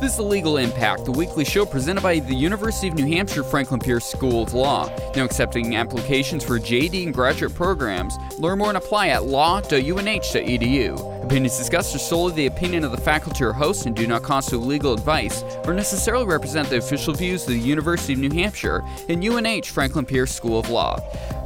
This 0.00 0.14
is 0.14 0.20
Legal 0.20 0.56
Impact, 0.56 1.04
the 1.04 1.12
weekly 1.12 1.44
show 1.44 1.66
presented 1.66 2.00
by 2.00 2.20
the 2.20 2.34
University 2.34 2.88
of 2.88 2.94
New 2.94 3.04
Hampshire 3.06 3.44
Franklin 3.44 3.80
Pierce 3.80 4.06
School 4.06 4.42
of 4.42 4.54
Law. 4.54 4.90
Now 5.14 5.26
accepting 5.26 5.76
applications 5.76 6.42
for 6.42 6.58
JD 6.58 7.04
and 7.04 7.12
graduate 7.12 7.54
programs. 7.54 8.16
Learn 8.38 8.60
more 8.60 8.68
and 8.68 8.78
apply 8.78 9.08
at 9.08 9.26
law.unh.edu. 9.26 11.24
Opinions 11.24 11.58
discussed 11.58 11.94
are 11.94 11.98
solely 11.98 12.32
the 12.32 12.46
opinion 12.46 12.82
of 12.82 12.92
the 12.92 12.96
faculty 12.96 13.44
or 13.44 13.52
host 13.52 13.84
and 13.84 13.94
do 13.94 14.06
not 14.06 14.22
constitute 14.22 14.62
legal 14.62 14.94
advice 14.94 15.44
or 15.66 15.74
necessarily 15.74 16.24
represent 16.24 16.70
the 16.70 16.78
official 16.78 17.12
views 17.12 17.42
of 17.42 17.50
the 17.50 17.58
University 17.58 18.14
of 18.14 18.20
New 18.20 18.30
Hampshire 18.30 18.82
and 19.10 19.22
UNH 19.22 19.66
Franklin 19.66 20.06
Pierce 20.06 20.34
School 20.34 20.58
of 20.58 20.70
Law. 20.70 20.98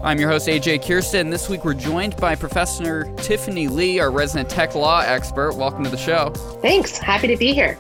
I'm 0.05 0.21
your 0.21 0.31
host, 0.31 0.47
AJ 0.47 0.85
Kierstead, 0.85 1.23
and 1.23 1.33
this 1.33 1.49
week 1.49 1.65
we're 1.65 1.75
joined 1.75 2.17
by 2.19 2.37
Professor 2.37 3.13
Tiffany 3.17 3.67
Li, 3.67 3.99
our 3.99 4.13
resident 4.13 4.49
tech 4.49 4.77
law 4.77 5.01
expert. 5.01 5.57
Welcome 5.57 5.83
to 5.83 5.91
the 5.91 5.97
show. 5.97 6.31
Thanks. 6.63 6.99
Happy 6.99 7.27
to 7.27 7.37
be 7.37 7.53
here. 7.53 7.77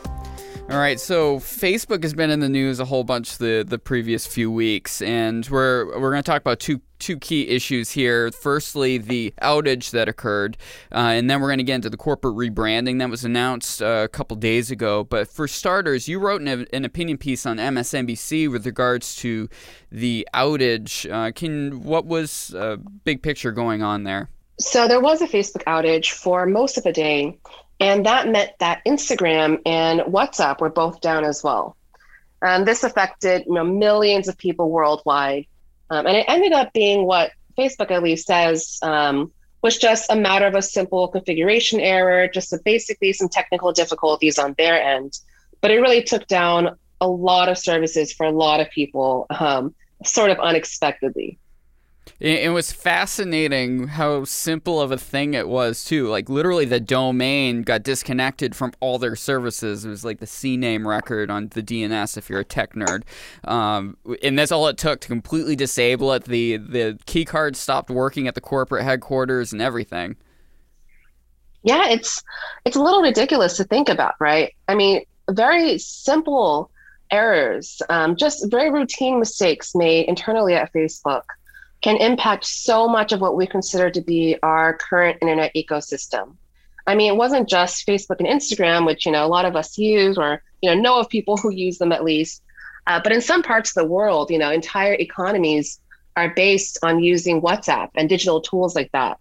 All 0.70 0.78
right, 0.78 0.98
so 0.98 1.41
Facebook 1.41 2.02
has 2.04 2.14
been 2.14 2.30
in 2.30 2.41
the 2.41 2.48
news 2.48 2.80
a 2.80 2.86
whole 2.86 3.04
bunch 3.04 3.36
the 3.36 3.66
the 3.68 3.78
previous 3.78 4.27
few 4.27 4.50
weeks, 4.50 5.02
and 5.02 5.46
we're 5.50 5.87
we're 6.00 6.10
going 6.10 6.23
to 6.23 6.27
talk 6.27 6.40
about 6.40 6.59
two 6.59 6.80
two 6.98 7.18
key 7.18 7.48
issues 7.48 7.90
here. 7.90 8.32
Firstly, 8.32 8.96
the 8.96 9.34
outage 9.42 9.90
that 9.90 10.09
occurred, 10.09 10.56
uh, 10.90 11.12
and 11.12 11.28
then 11.28 11.42
we're 11.42 11.48
going 11.48 11.59
to 11.59 11.64
get 11.64 11.74
into 11.74 11.90
the 11.90 11.98
corporate 11.98 12.34
rebranding 12.34 12.98
that 13.00 13.10
was 13.10 13.27
announced 13.27 13.82
uh, 13.82 14.04
a 14.04 14.09
couple 14.09 14.38
days 14.38 14.70
ago. 14.70 15.04
But 15.04 15.28
for 15.28 15.46
starters, 15.46 16.09
you 16.09 16.18
wrote 16.18 16.40
an, 16.40 16.66
an 16.73 16.84
opinion 16.87 17.18
piece 17.18 17.45
on 17.45 17.59
MSNBC 17.59 18.51
with 18.51 18.65
regards 18.65 19.16
to 19.16 19.51
the 19.92 20.26
outage. 20.32 21.09
Uh, 21.12 21.30
can 21.32 21.82
what 21.82 22.06
was 22.06 22.54
uh, 22.54 22.78
big 23.04 23.23
picture 23.23 23.52
going 23.52 23.82
on 23.82 24.04
there? 24.04 24.30
So 24.59 24.88
there 24.88 25.01
was 25.01 25.20
a 25.20 25.26
Facebook 25.26 25.65
outage 25.65 26.12
for 26.12 26.46
most 26.46 26.78
of 26.78 26.84
the 26.84 26.92
day. 26.92 27.38
And 27.84 28.06
that 28.06 28.27
meant 28.27 28.51
that 28.61 28.83
Instagram 28.87 29.61
and 29.66 30.01
WhatsApp 30.01 30.59
were 30.59 30.70
both 30.70 31.02
down 31.02 31.23
as 31.23 31.45
well. 31.45 31.77
And 32.40 32.66
this 32.66 32.82
affected 32.82 33.45
you 33.46 33.52
know, 33.52 33.63
millions 33.63 34.27
of 34.27 34.38
people 34.38 34.71
worldwide. 34.71 35.45
Um, 35.90 36.07
and 36.07 36.16
it 36.16 36.24
ended 36.27 36.55
up 36.55 36.73
being 36.73 37.05
what 37.05 37.32
Facebook 37.59 37.90
at 37.90 38.02
least 38.02 38.27
says 38.27 38.79
um, 38.80 39.30
was 39.60 39.77
just 39.77 40.10
a 40.10 40.16
matter 40.16 40.46
of 40.46 40.55
a 40.55 40.62
simple 40.62 41.09
configuration 41.09 41.79
error, 41.79 42.27
just 42.27 42.55
a, 42.55 42.59
basically 42.65 43.12
some 43.12 43.29
technical 43.29 43.71
difficulties 43.71 44.38
on 44.38 44.55
their 44.57 44.82
end. 44.82 45.18
But 45.60 45.71
it 45.71 45.80
really 45.80 46.02
took 46.02 46.27
down 46.27 46.79
a 47.02 47.07
lot 47.07 47.51
of 47.51 47.59
services 47.59 48.15
for 48.15 48.24
a 48.24 48.30
lot 48.30 48.60
of 48.60 48.71
people, 48.71 49.27
um, 49.29 49.74
sort 50.07 50.30
of 50.30 50.38
unexpectedly. 50.38 51.38
It, 52.21 52.51
was 52.52 52.73
fascinating 52.73 53.88
how 53.88 54.24
simple 54.24 54.80
of 54.80 54.93
a 54.93 54.97
thing 54.97 55.35
it 55.35 55.49
was 55.49 55.85
too. 55.85 56.09
Like 56.09 56.29
literally, 56.29 56.65
the 56.65 56.80
domain 56.80 57.63
got 57.63 57.83
disconnected 57.83 58.55
from 58.55 58.73
all 58.80 58.99
their 58.99 59.16
services. 59.16 59.85
It 59.85 59.88
was 59.88 60.05
like 60.05 60.21
the 60.21 60.27
CNAME 60.27 60.87
record 60.87 61.30
on 61.30 61.49
the 61.49 61.63
DNS 61.63 62.16
if 62.16 62.30
you're 62.30 62.41
a 62.41 62.45
tech 62.45 62.74
nerd, 62.74 63.02
um, 63.45 63.96
and 64.22 64.38
that's 64.38 64.53
all 64.53 64.69
it 64.69 64.78
took 64.78 65.00
to 65.00 65.09
completely 65.09 65.56
disable 65.56 66.12
it. 66.12 66.25
The 66.25 66.59
the 66.59 66.99
key 67.06 67.25
card 67.25 67.56
stopped 67.56 67.91
working 67.91 68.28
at 68.28 68.34
the 68.34 68.41
corporate 68.41 68.84
headquarters 68.84 69.53
and 69.53 69.61
everything. 69.61 70.16
Yeah, 71.62 71.89
it's 71.89 72.22
it's 72.65 72.77
a 72.77 72.83
little 72.83 73.03
ridiculous 73.03 73.56
to 73.56 73.65
think 73.65 73.89
about, 73.89 74.15
right? 74.21 74.55
I 74.69 74.75
mean, 74.75 75.03
very 75.31 75.78
simple 75.78 76.71
errors, 77.11 77.83
um, 77.89 78.16
just 78.16 78.50
very 78.50 78.71
routine 78.71 79.19
mistakes 79.19 79.75
made 79.75 80.06
internally 80.06 80.55
at 80.55 80.72
Facebook 80.72 81.22
can 81.84 81.99
impact 81.99 82.47
so 82.47 82.88
much 82.88 83.12
of 83.12 83.21
what 83.21 83.37
we 83.37 83.47
consider 83.47 83.91
to 83.91 84.00
be 84.00 84.38
our 84.43 84.78
current 84.78 85.19
internet 85.21 85.53
ecosystem. 85.54 86.34
I 86.87 86.94
mean, 86.94 87.12
it 87.12 87.16
wasn't 87.16 87.47
just 87.47 87.87
Facebook 87.87 88.21
and 88.21 88.27
Instagram, 88.27 88.87
which 88.87 89.04
you 89.04 89.12
know 89.12 89.27
a 89.27 89.28
lot 89.28 89.44
of 89.44 89.54
us 89.54 89.77
use 89.77 90.16
or 90.16 90.43
you 90.62 90.71
know 90.71 90.81
know 90.81 90.99
of 90.99 91.10
people 91.10 91.37
who 91.37 91.53
use 91.53 91.77
them 91.77 91.93
at 91.93 92.03
least. 92.03 92.43
Uh, 92.87 93.00
but 93.03 93.12
in 93.12 93.21
some 93.21 93.43
parts 93.43 93.71
of 93.71 93.82
the 93.82 93.88
world, 93.88 94.31
you 94.31 94.38
know, 94.38 94.50
entire 94.50 94.94
economies 94.94 95.78
are 96.17 96.33
based 96.34 96.78
on 96.83 97.00
using 97.00 97.43
WhatsApp 97.43 97.91
and 97.97 98.09
digital 98.09 98.41
tools 98.41 98.75
like 98.75 98.91
that. 98.93 99.19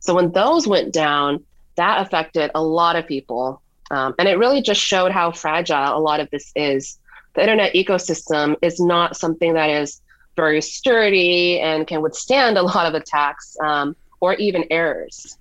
So 0.00 0.14
when 0.14 0.32
those 0.32 0.66
went 0.66 0.94
down, 0.94 1.44
that 1.76 2.00
affected 2.00 2.50
a 2.54 2.62
lot 2.62 2.96
of 2.96 3.06
people, 3.06 3.60
um, 3.90 4.14
and 4.18 4.26
it 4.26 4.38
really 4.38 4.62
just 4.62 4.80
showed 4.80 5.12
how 5.12 5.30
fragile 5.30 5.94
a 5.94 6.00
lot 6.00 6.20
of 6.20 6.30
this 6.30 6.52
is. 6.56 6.98
The 7.34 7.42
internet 7.42 7.74
ecosystem 7.74 8.56
is 8.62 8.80
not 8.80 9.14
something 9.14 9.52
that 9.52 9.68
is 9.68 10.00
very 10.38 10.62
sturdy 10.62 11.60
and 11.60 11.86
can 11.86 12.00
withstand 12.00 12.56
a 12.56 12.62
lot 12.72 12.86
of 12.86 12.94
attacks 12.94 13.56
um, 13.62 13.94
or 14.20 14.34
even 14.34 14.64
errors. 14.70 15.36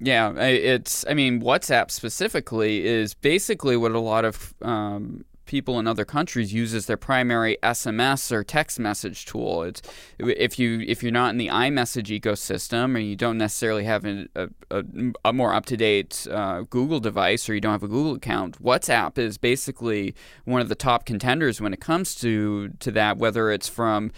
Yeah, 0.00 0.34
it's. 0.38 1.04
I 1.08 1.14
mean, 1.14 1.40
WhatsApp 1.40 1.90
specifically 1.90 2.84
is 2.84 3.14
basically 3.14 3.76
what 3.76 3.92
a 3.92 4.00
lot 4.00 4.24
of 4.24 4.52
um, 4.60 5.24
people 5.46 5.78
in 5.78 5.86
other 5.86 6.04
countries 6.04 6.52
use 6.52 6.74
as 6.74 6.86
their 6.86 6.96
primary 6.96 7.56
SMS 7.62 8.32
or 8.32 8.42
text 8.44 8.78
message 8.78 9.26
tool. 9.26 9.62
It's 9.62 9.82
if 10.18 10.58
you 10.58 10.80
if 10.86 11.02
you're 11.02 11.12
not 11.12 11.30
in 11.30 11.38
the 11.38 11.48
iMessage 11.48 12.20
ecosystem 12.20 12.94
or 12.94 12.98
you 12.98 13.16
don't 13.16 13.38
necessarily 13.38 13.84
have 13.84 14.04
a, 14.04 14.26
a, 14.70 14.84
a 15.24 15.32
more 15.32 15.52
up 15.52 15.66
to 15.66 15.76
date 15.76 16.26
uh, 16.30 16.62
Google 16.62 17.00
device 17.00 17.48
or 17.48 17.54
you 17.54 17.60
don't 17.60 17.72
have 17.72 17.82
a 17.82 17.88
Google 17.88 18.14
account, 18.14 18.62
WhatsApp 18.62 19.18
is 19.18 19.38
basically 19.38 20.14
one 20.44 20.60
of 20.60 20.68
the 20.68 20.74
top 20.74 21.04
contenders 21.04 21.60
when 21.60 21.72
it 21.72 21.80
comes 21.80 22.14
to 22.16 22.68
to 22.80 22.90
that. 22.92 23.18
Whether 23.18 23.50
it's 23.50 23.68
from 23.68 24.12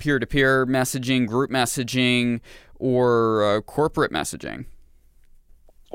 peer 0.00 0.18
to 0.18 0.26
peer 0.26 0.66
messaging, 0.66 1.26
group 1.26 1.50
messaging, 1.50 2.40
or 2.76 3.44
uh, 3.44 3.60
corporate 3.60 4.10
messaging. 4.10 4.64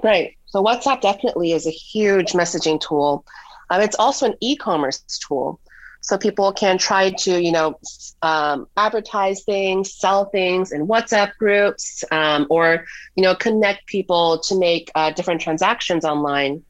Right. 0.03 0.37
So 0.45 0.63
WhatsApp 0.63 1.01
definitely 1.01 1.51
is 1.51 1.65
a 1.67 1.71
huge 1.71 2.33
messaging 2.33 2.79
tool. 2.79 3.25
Um, 3.69 3.81
it's 3.81 3.95
also 3.97 4.27
an 4.27 4.35
e-commerce 4.41 4.99
tool. 5.27 5.59
So 6.01 6.19
people 6.19 6.53
can 6.53 6.77
try 6.77 7.09
to, 7.09 7.41
you 7.41 7.51
know, 7.51 7.79
um, 8.21 8.67
advertise 8.77 9.43
things, 9.43 9.91
sell 9.91 10.25
things 10.25 10.71
in 10.71 10.85
WhatsApp 10.87 11.35
groups, 11.39 12.03
um, 12.11 12.45
or, 12.51 12.85
you 13.15 13.23
know, 13.23 13.33
connect 13.33 13.87
people 13.87 14.39
to 14.41 14.55
make 14.57 14.91
uh, 14.93 15.09
different 15.11 15.41
transactions 15.41 16.05
online. 16.05 16.63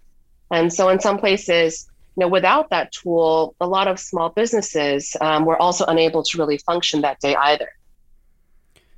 And 0.52 0.72
so 0.72 0.88
in 0.88 1.02
some 1.02 1.18
places, 1.18 1.86
you 2.16 2.22
know, 2.22 2.30
without 2.30 2.70
that 2.70 2.94
tool, 2.94 3.56
a 3.60 3.68
lot 3.68 3.90
of 3.90 4.00
small 4.00 4.30
businesses 4.30 5.18
um, 5.20 5.44
were 5.44 5.62
also 5.62 5.84
unable 5.86 6.24
to 6.24 6.38
really 6.38 6.58
function 6.60 7.02
that 7.02 7.20
day 7.20 7.36
either. 7.36 7.68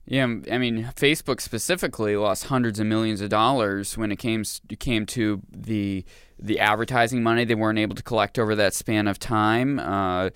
Yeah, 0.06 0.24
I 0.24 0.58
mean, 0.58 0.90
Facebook 0.96 1.42
specifically 1.42 2.16
lost 2.16 2.46
hundreds 2.46 2.80
of 2.80 2.86
millions 2.86 3.22
of 3.22 3.30
dollars 3.30 3.98
when 3.98 4.12
it 4.12 4.18
came 4.18 4.44
came 4.80 5.06
to 5.08 5.42
the 5.52 6.06
the 6.40 6.60
advertising 6.60 7.24
money 7.24 7.46
they 7.46 7.56
weren't 7.56 7.80
able 7.80 7.96
to 7.96 8.04
collect 8.04 8.38
over 8.38 8.56
that 8.56 8.74
span 8.74 9.08
of 9.08 9.20
time, 9.20 9.80
uh, 9.80 10.30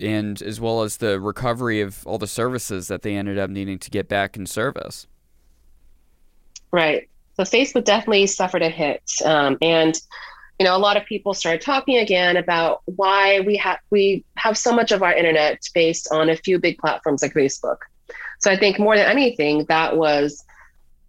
and 0.00 0.40
as 0.42 0.60
well 0.60 0.82
as 0.82 0.98
the 0.98 1.20
recovery 1.20 1.80
of 1.80 2.06
all 2.06 2.18
the 2.18 2.26
services 2.26 2.88
that 2.88 3.02
they 3.02 3.16
ended 3.16 3.38
up 3.38 3.50
needing 3.50 3.78
to 3.78 3.90
get 3.90 4.08
back 4.08 4.36
in 4.36 4.46
service. 4.46 5.06
Right. 6.70 7.08
So 7.36 7.44
Facebook 7.44 7.84
definitely 7.84 8.26
suffered 8.26 8.62
a 8.62 8.68
hit, 8.68 9.02
um, 9.24 9.56
and 9.62 9.98
you 10.58 10.64
know 10.64 10.76
a 10.76 10.78
lot 10.78 10.96
of 10.96 11.06
people 11.06 11.34
started 11.34 11.60
talking 11.60 11.96
again 11.96 12.36
about 12.36 12.82
why 12.86 13.40
we 13.40 13.56
have 13.56 13.78
we 13.90 14.24
have 14.36 14.58
so 14.58 14.72
much 14.72 14.92
of 14.92 15.02
our 15.02 15.14
internet 15.14 15.62
based 15.72 16.08
on 16.10 16.28
a 16.28 16.36
few 16.36 16.58
big 16.58 16.78
platforms 16.78 17.22
like 17.22 17.32
Facebook. 17.32 17.78
So 18.40 18.50
I 18.50 18.56
think 18.56 18.78
more 18.78 18.96
than 18.96 19.06
anything, 19.06 19.64
that 19.68 19.96
was 19.96 20.44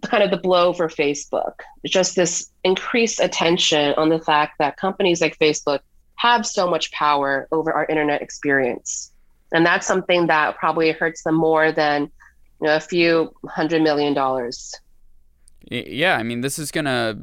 kind 0.04 0.24
of 0.24 0.32
the 0.32 0.38
blow 0.38 0.74
for 0.74 0.88
Facebook. 0.88 1.54
Just 1.86 2.16
this 2.16 2.52
increased 2.64 3.20
attention 3.20 3.94
on 3.98 4.10
the 4.10 4.20
fact 4.20 4.58
that 4.60 4.78
companies 4.78 5.22
like 5.22 5.38
Facebook 5.38 5.80
have 6.16 6.46
so 6.46 6.70
much 6.70 6.92
power 6.92 7.48
over 7.52 7.72
our 7.72 7.86
internet 7.86 8.22
experience. 8.22 9.12
And 9.52 9.66
that's 9.66 9.88
something 9.88 10.28
that 10.28 10.58
probably 10.58 10.92
hurts 10.92 11.24
them 11.24 11.36
more 11.36 11.72
than 11.72 12.04
you 12.62 12.68
know, 12.68 12.76
a 12.76 12.80
few 12.80 13.34
hundred 13.48 13.82
million 13.82 14.14
dollars. 14.14 14.76
Yeah, 15.70 16.18
I 16.18 16.24
mean, 16.24 16.42
this 16.42 16.60
is 16.60 16.72
going 16.72 16.86
to 16.86 17.18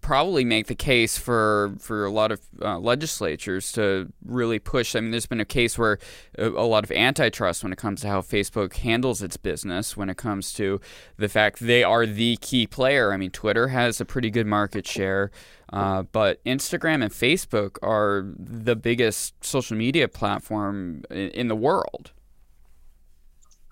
probably 0.00 0.44
make 0.44 0.66
the 0.66 0.74
case 0.74 1.18
for 1.18 1.74
for 1.78 2.04
a 2.04 2.10
lot 2.10 2.30
of 2.30 2.40
uh, 2.60 2.78
legislatures 2.78 3.72
to 3.72 4.12
really 4.24 4.58
push. 4.58 4.94
I 4.94 5.00
mean, 5.00 5.10
there's 5.10 5.26
been 5.26 5.40
a 5.40 5.44
case 5.44 5.76
where 5.76 5.98
a, 6.38 6.48
a, 6.48 6.66
lot 6.66 6.84
of 6.84 6.92
antitrust 6.92 7.62
when 7.62 7.72
it 7.72 7.78
comes 7.78 8.02
to 8.02 8.08
how 8.08 8.20
Facebook 8.20 8.76
handles 8.76 9.22
its 9.22 9.36
business, 9.36 9.96
when 9.96 10.08
it 10.08 10.16
comes 10.16 10.52
to 10.54 10.80
the 11.16 11.28
fact 11.28 11.60
they 11.60 11.82
are 11.82 12.06
the 12.06 12.36
key 12.40 12.66
player. 12.66 13.12
I 13.12 13.16
mean, 13.16 13.30
Twitter 13.30 13.68
has 13.68 14.00
a 14.00 14.04
pretty 14.04 14.30
good 14.30 14.46
market 14.46 14.86
share, 14.86 15.30
uh, 15.72 16.02
but 16.02 16.44
Instagram 16.44 17.02
and 17.02 17.10
Facebook 17.10 17.76
are 17.82 18.24
the 18.36 18.76
biggest 18.76 19.44
social 19.44 19.76
media 19.76 20.06
platform 20.06 21.02
in, 21.10 21.28
in 21.30 21.48
the 21.48 21.56
world. 21.56 22.12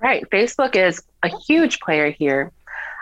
Right. 0.01 0.29
Facebook 0.31 0.77
is 0.77 1.03
a 1.23 1.29
huge 1.29 1.79
player 1.81 2.11
here. 2.11 2.53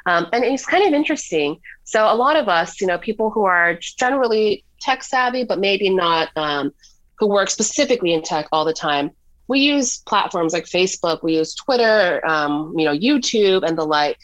Um, 0.08 0.26
and 0.32 0.42
it's 0.42 0.64
kind 0.64 0.86
of 0.86 0.94
interesting. 0.94 1.60
So 1.84 2.10
a 2.10 2.16
lot 2.16 2.36
of 2.36 2.48
us, 2.48 2.80
you 2.80 2.86
know, 2.86 2.96
people 2.96 3.28
who 3.28 3.44
are 3.44 3.74
generally 3.74 4.64
tech 4.80 5.02
savvy, 5.02 5.44
but 5.44 5.58
maybe 5.58 5.90
not 5.90 6.30
um, 6.34 6.72
who 7.18 7.28
work 7.28 7.50
specifically 7.50 8.14
in 8.14 8.22
tech 8.22 8.48
all 8.50 8.64
the 8.64 8.72
time, 8.72 9.10
we 9.48 9.60
use 9.60 9.98
platforms 9.98 10.54
like 10.54 10.64
Facebook, 10.64 11.22
we 11.22 11.36
use 11.36 11.54
Twitter, 11.54 12.26
um, 12.26 12.74
you 12.76 12.86
know, 12.86 12.96
YouTube, 12.96 13.66
and 13.66 13.76
the 13.76 13.84
like. 13.84 14.18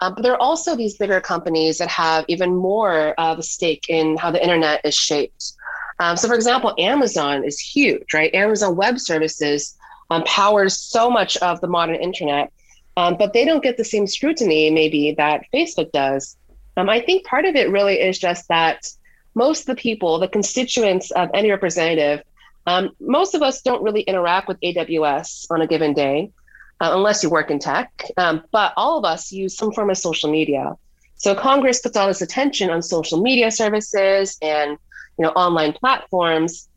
Um, 0.00 0.14
but 0.14 0.22
there 0.22 0.32
are 0.32 0.40
also 0.40 0.74
these 0.74 0.96
bigger 0.96 1.20
companies 1.20 1.76
that 1.78 1.88
have 1.88 2.24
even 2.28 2.54
more 2.54 3.12
of 3.20 3.38
a 3.38 3.42
stake 3.42 3.86
in 3.90 4.16
how 4.16 4.30
the 4.30 4.42
internet 4.42 4.80
is 4.82 4.94
shaped. 4.94 5.52
Um, 5.98 6.16
so, 6.16 6.26
for 6.28 6.34
example, 6.34 6.74
Amazon 6.78 7.44
is 7.44 7.58
huge, 7.58 8.14
right? 8.14 8.34
Amazon 8.34 8.76
Web 8.76 8.98
Services 8.98 9.76
um, 10.10 10.22
powers 10.24 10.78
so 10.78 11.10
much 11.10 11.36
of 11.38 11.60
the 11.60 11.66
modern 11.66 11.96
internet, 11.96 12.50
um, 12.98 13.16
but 13.16 13.32
they 13.32 13.44
don't 13.44 13.62
get 13.62 13.76
the 13.76 13.84
same 13.84 14.08
scrutiny 14.08 14.70
maybe 14.70 15.14
that 15.16 15.44
Facebook 15.54 15.92
does. 15.92 16.36
Um, 16.76 16.90
I 16.90 17.00
think 17.00 17.24
part 17.24 17.44
of 17.44 17.54
it 17.54 17.70
really 17.70 18.00
is 18.00 18.18
just 18.18 18.48
that 18.48 18.88
most 19.36 19.60
of 19.60 19.66
the 19.66 19.76
people, 19.76 20.18
the 20.18 20.26
constituents 20.26 21.12
of 21.12 21.30
any 21.32 21.48
representative, 21.48 22.24
um, 22.66 22.90
most 22.98 23.36
of 23.36 23.42
us 23.42 23.62
don't 23.62 23.84
really 23.84 24.00
interact 24.00 24.48
with 24.48 24.60
AWS 24.62 25.46
on 25.48 25.60
a 25.60 25.66
given 25.68 25.92
day, 25.94 26.32
uh, 26.80 26.90
unless 26.92 27.22
you 27.22 27.30
work 27.30 27.52
in 27.52 27.60
tech. 27.60 27.88
Um, 28.16 28.42
but 28.50 28.72
all 28.76 28.98
of 28.98 29.04
us 29.04 29.30
use 29.30 29.56
some 29.56 29.70
form 29.70 29.90
of 29.90 29.96
social 29.96 30.28
media. 30.28 30.74
So 31.14 31.36
Congress 31.36 31.80
puts 31.80 31.96
all 31.96 32.08
this 32.08 32.20
attention 32.20 32.68
on 32.68 32.82
social 32.82 33.22
media 33.22 33.52
services 33.52 34.36
and 34.42 34.72
you 35.18 35.24
know 35.24 35.30
online 35.30 35.72
platforms, 35.72 36.68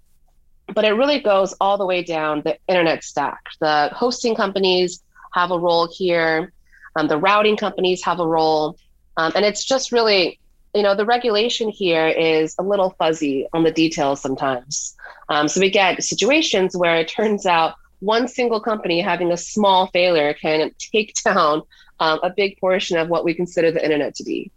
but 0.75 0.85
it 0.85 0.91
really 0.91 1.19
goes 1.19 1.56
all 1.59 1.79
the 1.79 1.85
way 1.88 2.03
down 2.03 2.44
the 2.45 2.59
internet 2.68 3.03
stack. 3.03 3.41
The 3.59 3.89
hosting 3.91 4.35
companies 4.35 5.01
have 5.33 5.51
a 5.51 5.60
role 5.60 5.88
here. 5.92 6.51
Um, 6.95 7.07
the 7.07 7.18
routing 7.18 7.57
companies 7.57 8.04
have 8.04 8.19
a 8.19 8.28
role. 8.28 8.78
Um, 9.18 9.31
and 9.36 9.45
it's 9.45 9.63
just 9.63 9.92
really, 9.92 10.39
you 10.74 10.83
know, 10.83 10.95
the 10.95 11.06
regulation 11.06 11.69
here 11.69 12.07
is 12.07 12.56
a 12.60 12.63
little 12.63 12.92
fuzzy 12.92 13.48
on 13.54 13.63
the 13.63 13.72
details 13.72 14.22
sometimes. 14.22 14.95
Um, 15.30 15.48
so 15.48 15.60
we 15.60 15.69
get 15.69 16.04
situations 16.04 16.75
where 16.75 16.95
it 16.98 17.07
turns 17.07 17.45
out 17.45 17.75
one 18.00 18.28
single 18.28 18.60
company 18.60 19.00
having 19.00 19.31
a 19.31 19.38
small 19.38 19.88
failure 19.88 20.33
can 20.33 20.72
take 20.80 21.13
down 21.24 21.62
um, 22.00 22.19
a 22.24 22.30
big 22.30 22.60
portion 22.60 22.98
of 22.98 23.10
what 23.10 23.24
we 23.24 23.33
consider 23.33 23.72
the 23.72 23.83
internet 23.83 24.16
to 24.16 24.24
be. 24.24 24.51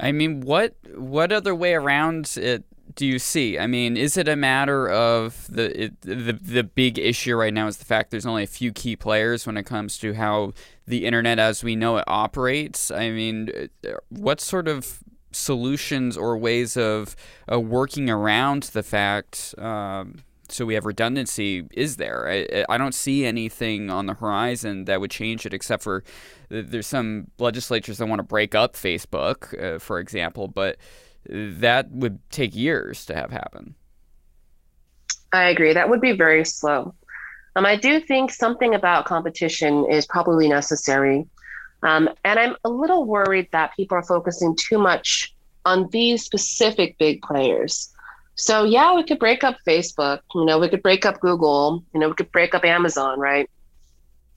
I 0.00 0.12
mean, 0.12 0.40
what 0.40 0.74
what 0.94 1.32
other 1.32 1.54
way 1.54 1.74
around 1.74 2.36
it 2.36 2.64
do 2.96 3.06
you 3.06 3.18
see? 3.18 3.58
I 3.58 3.66
mean, 3.66 3.96
is 3.96 4.16
it 4.16 4.26
a 4.26 4.36
matter 4.36 4.88
of 4.88 5.46
the 5.48 5.84
it, 5.84 6.00
the 6.00 6.32
the 6.32 6.64
big 6.64 6.98
issue 6.98 7.36
right 7.36 7.52
now 7.52 7.66
is 7.66 7.76
the 7.76 7.84
fact 7.84 8.10
there's 8.10 8.26
only 8.26 8.42
a 8.42 8.48
few 8.48 8.72
key 8.72 8.96
players 8.96 9.46
when 9.46 9.56
it 9.56 9.64
comes 9.64 9.98
to 9.98 10.14
how 10.14 10.52
the 10.86 11.04
internet 11.04 11.38
as 11.38 11.62
we 11.62 11.76
know 11.76 11.98
it 11.98 12.04
operates? 12.06 12.90
I 12.90 13.10
mean, 13.10 13.68
what 14.08 14.40
sort 14.40 14.66
of 14.66 15.00
solutions 15.30 16.16
or 16.16 16.38
ways 16.38 16.76
of 16.76 17.14
uh, 17.52 17.60
working 17.60 18.08
around 18.08 18.64
the 18.64 18.82
fact 18.82 19.54
um, 19.58 20.22
so 20.48 20.64
we 20.64 20.74
have 20.74 20.86
redundancy 20.86 21.66
is 21.72 21.96
there 21.96 22.26
I, 22.26 22.64
I 22.70 22.78
don't 22.78 22.94
see 22.94 23.26
anything 23.26 23.90
on 23.90 24.06
the 24.06 24.14
horizon 24.14 24.86
that 24.86 25.00
would 25.00 25.10
change 25.10 25.44
it 25.44 25.52
except 25.52 25.82
for 25.82 26.04
there's 26.48 26.86
some 26.86 27.26
legislatures 27.38 27.98
that 27.98 28.06
want 28.06 28.20
to 28.20 28.22
break 28.22 28.54
up 28.54 28.74
facebook 28.74 29.62
uh, 29.62 29.78
for 29.78 29.98
example 29.98 30.48
but 30.48 30.76
that 31.28 31.90
would 31.90 32.18
take 32.30 32.54
years 32.54 33.06
to 33.06 33.14
have 33.14 33.30
happen. 33.30 33.74
I 35.32 35.48
agree. 35.48 35.72
That 35.72 35.88
would 35.88 36.00
be 36.00 36.12
very 36.12 36.44
slow. 36.44 36.94
Um, 37.56 37.64
I 37.64 37.76
do 37.76 38.00
think 38.00 38.30
something 38.30 38.74
about 38.74 39.06
competition 39.06 39.86
is 39.90 40.06
probably 40.06 40.48
necessary. 40.48 41.26
Um, 41.82 42.08
and 42.24 42.38
I'm 42.38 42.56
a 42.64 42.68
little 42.68 43.04
worried 43.04 43.48
that 43.52 43.74
people 43.76 43.96
are 43.96 44.02
focusing 44.02 44.56
too 44.56 44.78
much 44.78 45.34
on 45.64 45.88
these 45.90 46.22
specific 46.22 46.96
big 46.98 47.22
players. 47.22 47.92
So, 48.34 48.64
yeah, 48.64 48.94
we 48.94 49.02
could 49.02 49.18
break 49.18 49.42
up 49.42 49.56
Facebook, 49.66 50.20
you 50.34 50.44
know, 50.44 50.58
we 50.58 50.68
could 50.68 50.82
break 50.82 51.06
up 51.06 51.20
Google, 51.20 51.82
you 51.94 52.00
know, 52.00 52.08
we 52.08 52.14
could 52.14 52.30
break 52.30 52.54
up 52.54 52.64
Amazon, 52.64 53.18
right? 53.18 53.48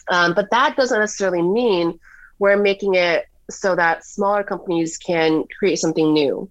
Um, 0.09 0.33
but 0.33 0.50
that 0.51 0.77
doesn't 0.77 1.00
necessarily 1.00 1.41
mean 1.41 2.00
we're 2.39 2.57
making 2.57 2.95
it 2.95 3.25
so 3.50 3.75
that 3.75 4.06
smaller 4.06 4.44
companies 4.44 4.97
can 4.97 5.44
create 5.59 5.80
something 5.80 6.13
new. 6.13 6.50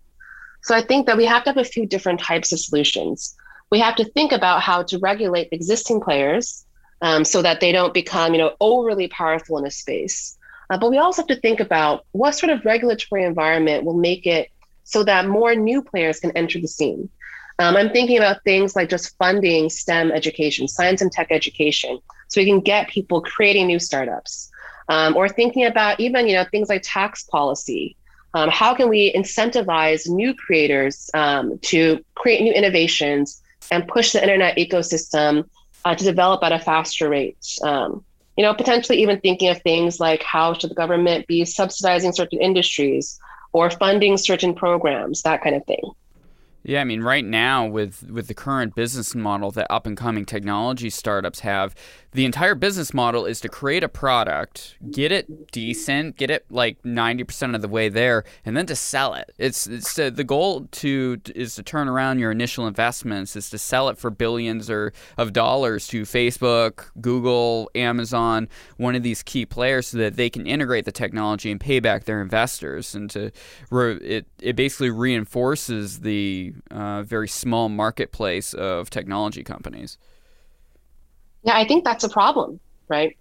So 0.62 0.74
I 0.74 0.82
think 0.82 1.06
that 1.06 1.16
we 1.16 1.24
have 1.24 1.44
to 1.44 1.50
have 1.50 1.56
a 1.56 1.64
few 1.64 1.86
different 1.86 2.20
types 2.20 2.52
of 2.52 2.60
solutions. 2.60 3.34
We 3.70 3.78
have 3.80 3.96
to 3.96 4.04
think 4.04 4.32
about 4.32 4.62
how 4.62 4.82
to 4.84 4.98
regulate 4.98 5.48
existing 5.52 6.00
players 6.00 6.64
um, 7.00 7.24
so 7.24 7.42
that 7.42 7.60
they 7.60 7.72
don't 7.72 7.94
become, 7.94 8.32
you 8.32 8.38
know, 8.38 8.54
overly 8.60 9.08
powerful 9.08 9.58
in 9.58 9.66
a 9.66 9.70
space. 9.70 10.36
Uh, 10.70 10.78
but 10.78 10.90
we 10.90 10.98
also 10.98 11.22
have 11.22 11.28
to 11.28 11.40
think 11.40 11.60
about 11.60 12.04
what 12.12 12.32
sort 12.32 12.50
of 12.50 12.64
regulatory 12.64 13.24
environment 13.24 13.84
will 13.84 13.96
make 13.96 14.26
it 14.26 14.50
so 14.84 15.04
that 15.04 15.26
more 15.26 15.54
new 15.54 15.82
players 15.82 16.20
can 16.20 16.30
enter 16.32 16.60
the 16.60 16.68
scene. 16.68 17.08
Um, 17.58 17.76
I'm 17.76 17.90
thinking 17.90 18.18
about 18.18 18.44
things 18.44 18.76
like 18.76 18.88
just 18.88 19.16
funding 19.16 19.68
STEM 19.68 20.12
education, 20.12 20.68
science 20.68 21.02
and 21.02 21.10
tech 21.10 21.28
education, 21.30 21.98
so 22.28 22.40
we 22.40 22.46
can 22.46 22.60
get 22.60 22.88
people 22.88 23.20
creating 23.20 23.66
new 23.66 23.78
startups. 23.78 24.50
Um, 24.90 25.16
or 25.16 25.28
thinking 25.28 25.66
about 25.66 26.00
even 26.00 26.26
you 26.26 26.34
know 26.34 26.46
things 26.50 26.70
like 26.70 26.80
tax 26.82 27.24
policy 27.24 27.94
um, 28.38 28.50
how 28.50 28.72
can 28.72 28.88
we 28.88 29.12
incentivize 29.14 30.08
new 30.08 30.32
creators 30.32 31.10
um, 31.14 31.58
to 31.70 32.04
create 32.14 32.40
new 32.40 32.52
innovations 32.52 33.42
and 33.72 33.88
push 33.88 34.12
the 34.12 34.22
internet 34.22 34.56
ecosystem 34.56 35.44
uh, 35.84 35.94
to 35.96 36.04
develop 36.04 36.44
at 36.44 36.52
a 36.52 36.60
faster 36.60 37.08
rate? 37.08 37.36
Um, 37.62 38.04
you 38.36 38.44
know, 38.44 38.54
potentially 38.54 39.02
even 39.02 39.18
thinking 39.18 39.48
of 39.48 39.60
things 39.62 39.98
like 39.98 40.22
how 40.22 40.54
should 40.54 40.70
the 40.70 40.76
government 40.76 41.26
be 41.26 41.44
subsidizing 41.44 42.12
certain 42.12 42.40
industries 42.40 43.18
or 43.52 43.70
funding 43.70 44.16
certain 44.16 44.54
programs, 44.54 45.22
that 45.22 45.42
kind 45.42 45.56
of 45.56 45.64
thing. 45.66 45.82
Yeah, 46.68 46.82
I 46.82 46.84
mean, 46.84 47.00
right 47.00 47.24
now 47.24 47.66
with 47.66 48.10
with 48.10 48.28
the 48.28 48.34
current 48.34 48.74
business 48.74 49.14
model 49.14 49.50
that 49.52 49.72
up 49.72 49.86
and 49.86 49.96
coming 49.96 50.26
technology 50.26 50.90
startups 50.90 51.40
have, 51.40 51.74
the 52.12 52.26
entire 52.26 52.54
business 52.54 52.92
model 52.92 53.26
is 53.26 53.40
to 53.40 53.48
create 53.48 53.84
a 53.84 53.88
product, 53.88 54.76
get 54.90 55.12
it 55.12 55.50
decent, 55.50 56.16
get 56.16 56.30
it 56.30 56.44
like 56.50 56.82
90% 56.82 57.54
of 57.54 57.62
the 57.62 57.68
way 57.68 57.88
there, 57.88 58.24
and 58.44 58.56
then 58.56 58.66
to 58.66 58.74
sell 58.74 59.14
it. 59.14 59.30
It's, 59.38 59.66
it's 59.66 59.98
uh, 59.98 60.10
the 60.10 60.24
goal 60.24 60.68
to 60.72 61.20
is 61.34 61.54
to 61.56 61.62
turn 61.62 61.86
around 61.86 62.18
your 62.18 62.30
initial 62.30 62.66
investments, 62.66 63.36
is 63.36 63.50
to 63.50 63.58
sell 63.58 63.88
it 63.88 63.98
for 63.98 64.10
billions 64.10 64.68
or 64.70 64.92
of 65.16 65.32
dollars 65.32 65.86
to 65.88 66.02
Facebook, 66.02 66.86
Google, 67.00 67.70
Amazon, 67.74 68.48
one 68.78 68.94
of 68.94 69.02
these 69.02 69.22
key 69.22 69.44
players, 69.44 69.88
so 69.88 69.98
that 69.98 70.16
they 70.16 70.28
can 70.30 70.46
integrate 70.46 70.86
the 70.86 70.92
technology 70.92 71.50
and 71.50 71.60
pay 71.60 71.78
back 71.78 72.04
their 72.04 72.20
investors. 72.22 72.94
And 72.94 73.10
to 73.10 73.30
it 73.70 74.26
it 74.40 74.56
basically 74.56 74.90
reinforces 74.90 76.00
the 76.00 76.54
uh, 76.70 77.02
very 77.02 77.28
small 77.28 77.68
marketplace 77.68 78.54
of 78.54 78.90
technology 78.90 79.42
companies. 79.42 79.98
Yeah, 81.42 81.56
I 81.56 81.66
think 81.66 81.84
that's 81.84 82.04
a 82.04 82.08
problem, 82.08 82.60
right? 82.88 83.16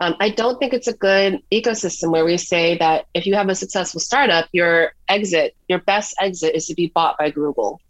Um, 0.00 0.14
I 0.20 0.28
don't 0.28 0.58
think 0.58 0.74
it's 0.74 0.88
a 0.88 0.92
good 0.92 1.40
ecosystem 1.50 2.10
where 2.10 2.24
we 2.24 2.36
say 2.36 2.76
that 2.78 3.06
if 3.14 3.26
you 3.26 3.34
have 3.34 3.48
a 3.48 3.54
successful 3.54 4.00
startup, 4.00 4.46
your 4.52 4.92
exit, 5.08 5.56
your 5.68 5.78
best 5.80 6.14
exit 6.20 6.54
is 6.54 6.66
to 6.66 6.74
be 6.74 6.88
bought 6.88 7.16
by 7.18 7.30
Google. 7.30 7.80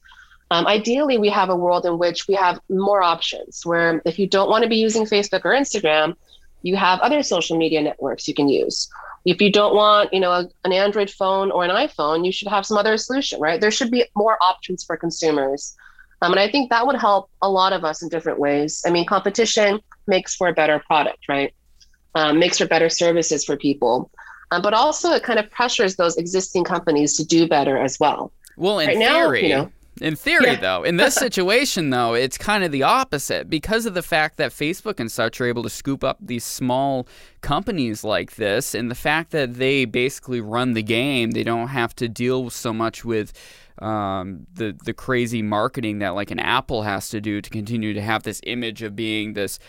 Um, 0.53 0.67
ideally, 0.67 1.19
we 1.19 1.29
have 1.31 1.49
a 1.49 1.57
world 1.57 1.85
in 1.85 1.99
which 1.99 2.29
we 2.29 2.35
have 2.35 2.61
more 2.69 3.03
options 3.03 3.67
where 3.67 4.00
if 4.05 4.19
you 4.19 4.29
don't 4.29 4.49
want 4.49 4.62
to 4.62 4.69
be 4.69 4.76
using 4.76 5.05
Facebook 5.05 5.45
or 5.45 5.50
Instagram, 5.50 6.15
you 6.62 6.76
have 6.76 7.00
other 7.00 7.23
social 7.25 7.57
media 7.57 7.83
networks 7.83 8.29
you 8.29 8.35
can 8.35 8.49
use. 8.49 8.88
If 9.26 9.42
you 9.42 9.52
don't 9.52 9.75
want, 9.75 10.14
you 10.14 10.21
know, 10.21 10.30
a, 10.30 10.49
an 10.64 10.73
Android 10.73 11.11
phone 11.11 11.50
or 11.50 11.64
an 11.64 11.71
iPhone, 11.71 12.25
you 12.25 12.33
should 12.33 12.49
have 12.49 12.64
some 12.64 12.78
other 12.78 12.97
solution, 12.97 13.40
right? 13.40 13.61
There 13.61 13.71
should 13.71 13.90
be 13.90 14.04
more 14.14 14.38
options 14.40 14.85
for 14.85 14.97
consumers. 14.97 15.75
Um, 16.23 16.33
and 16.33 16.40
I 16.40 16.50
think 16.50 16.71
that 16.71 16.87
would 16.87 16.97
help 16.97 17.28
a 17.42 17.50
lot 17.50 17.73
of 17.73 17.85
us 17.85 18.02
in 18.02 18.09
different 18.09 18.38
ways. 18.38 18.83
I 18.87 18.90
mean, 18.90 19.04
competition 19.04 19.80
makes 20.06 20.35
for 20.35 20.49
a 20.49 20.52
better 20.52 20.78
product, 20.78 21.28
right? 21.28 21.52
Um, 22.14 22.38
makes 22.38 22.59
for 22.59 22.66
better 22.66 22.88
services 22.88 23.45
for 23.45 23.56
people. 23.56 24.11
Um, 24.52 24.62
but 24.62 24.73
also, 24.73 25.11
it 25.11 25.25
kind 25.25 25.38
of 25.38 25.50
pressures 25.50 25.97
those 25.97 26.16
existing 26.16 26.64
companies 26.64 27.16
to 27.16 27.25
do 27.25 27.49
better 27.49 27.76
as 27.76 27.99
well. 27.99 28.33
Well, 28.56 28.78
in 28.78 28.88
right 28.88 28.97
theory, 28.97 29.42
now, 29.42 29.49
you 29.49 29.54
know, 29.56 29.73
in 30.00 30.14
theory, 30.14 30.47
yeah. 30.47 30.61
though, 30.61 30.83
in 30.83 30.99
this 30.99 31.14
situation, 31.26 31.90
though, 31.90 32.14
it's 32.14 32.38
kind 32.38 32.64
of 32.64 32.71
the 32.71 32.83
opposite 32.83 33.49
because 33.49 33.87
of 33.87 33.95
the 33.95 34.02
fact 34.02 34.37
that 34.37 34.52
Facebook 34.52 35.00
and 35.00 35.11
such 35.11 35.40
are 35.40 35.47
able 35.47 35.62
to 35.62 35.71
scoop 35.71 36.04
up 36.04 36.18
these 36.21 36.45
small 36.45 37.06
companies 37.47 38.03
like 38.03 38.35
this, 38.35 38.75
and 38.75 38.91
the 38.91 38.97
fact 38.97 39.31
that 39.31 39.55
they 39.55 39.85
basically 39.85 40.41
run 40.41 40.73
the 40.73 40.83
game. 40.83 41.31
They 41.31 41.45
don't 41.45 41.69
have 41.69 41.95
to 41.97 42.09
deal 42.09 42.50
so 42.50 42.73
much 42.73 43.05
with 43.05 43.33
um, 43.79 44.49
the 44.53 44.76
the 44.85 44.93
crazy 44.93 45.43
marketing 45.43 46.00
that 46.00 46.17
like 46.17 46.33
an 46.33 46.41
Apple 46.41 46.83
has 46.83 47.09
to 47.11 47.21
do 47.21 47.41
to 47.41 47.49
continue 47.49 47.95
to 47.95 48.00
have 48.00 48.25
this 48.25 48.41
image 48.45 48.83
of 48.83 48.97
being 48.97 49.35
this 49.35 49.61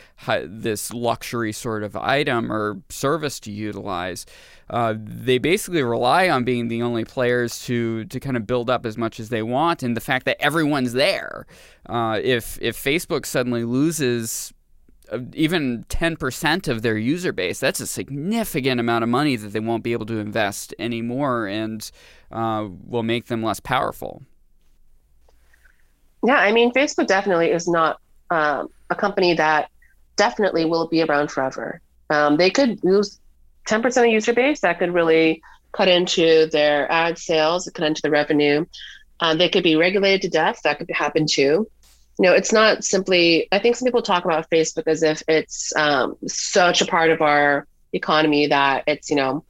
this 0.45 0.91
luxury 0.91 1.51
sort 1.51 1.83
of 1.83 1.95
item 1.95 2.51
or 2.51 2.81
service 2.89 3.39
to 3.41 3.51
utilize. 3.51 4.25
Uh, 4.71 4.95
they 4.97 5.37
basically 5.37 5.83
rely 5.83 6.29
on 6.29 6.43
being 6.43 6.69
the 6.69 6.81
only 6.81 7.05
players 7.05 7.63
to 7.65 8.05
to 8.05 8.19
kind 8.19 8.37
of 8.37 8.47
build 8.47 8.71
up 8.71 8.87
as 8.87 8.97
much 8.97 9.19
as 9.19 9.29
they 9.29 9.43
want, 9.43 9.83
and 9.83 9.95
the 9.95 10.01
fact 10.01 10.25
that 10.25 10.37
everyone's 10.41 10.93
there. 10.93 11.45
Uh, 11.87 12.19
if 12.23 12.57
if 12.59 12.75
Facebook 12.75 13.23
suddenly 13.23 13.65
loses 13.65 14.51
even 15.33 15.85
10% 15.89 16.67
of 16.67 16.81
their 16.81 16.97
user 16.97 17.31
base, 17.31 17.59
that's 17.59 17.79
a 17.79 17.87
significant 17.87 18.79
amount 18.79 19.03
of 19.03 19.09
money 19.09 19.35
that 19.35 19.49
they 19.49 19.59
won't 19.59 19.83
be 19.83 19.93
able 19.93 20.05
to 20.07 20.17
invest 20.17 20.73
anymore 20.79 21.47
and 21.47 21.89
uh, 22.31 22.67
will 22.85 23.03
make 23.03 23.27
them 23.27 23.43
less 23.43 23.59
powerful. 23.59 24.23
Yeah, 26.25 26.37
I 26.37 26.51
mean, 26.51 26.73
Facebook 26.73 27.07
definitely 27.07 27.51
is 27.51 27.67
not 27.67 27.99
um, 28.29 28.69
a 28.89 28.95
company 28.95 29.33
that 29.35 29.69
definitely 30.15 30.65
will 30.65 30.87
be 30.87 31.01
around 31.03 31.31
forever. 31.31 31.81
Um, 32.09 32.37
they 32.37 32.49
could 32.49 32.83
lose 32.83 33.19
10% 33.67 33.97
of 33.97 34.11
user 34.11 34.33
base 34.33 34.61
that 34.61 34.79
could 34.79 34.93
really 34.93 35.41
cut 35.71 35.87
into 35.87 36.47
their 36.47 36.91
ad 36.91 37.17
sales, 37.17 37.69
cut 37.73 37.85
into 37.85 38.01
the 38.01 38.09
revenue. 38.09 38.65
Uh, 39.19 39.35
they 39.35 39.49
could 39.49 39.63
be 39.63 39.75
regulated 39.75 40.21
to 40.23 40.29
death. 40.29 40.61
That 40.63 40.79
could 40.79 40.89
happen 40.91 41.25
too. 41.27 41.69
You 42.19 42.23
know, 42.23 42.33
it's 42.33 42.51
not 42.51 42.83
simply. 42.83 43.47
I 43.51 43.59
think 43.59 43.75
some 43.75 43.85
people 43.85 44.01
talk 44.01 44.25
about 44.25 44.49
Facebook 44.49 44.87
as 44.87 45.03
if 45.03 45.21
it's 45.27 45.75
um, 45.75 46.17
such 46.27 46.81
a 46.81 46.85
part 46.85 47.11
of 47.11 47.21
our 47.21 47.67
economy 47.93 48.47
that 48.47 48.83
it's 48.87 49.09
you 49.09 49.15
know, 49.15 49.45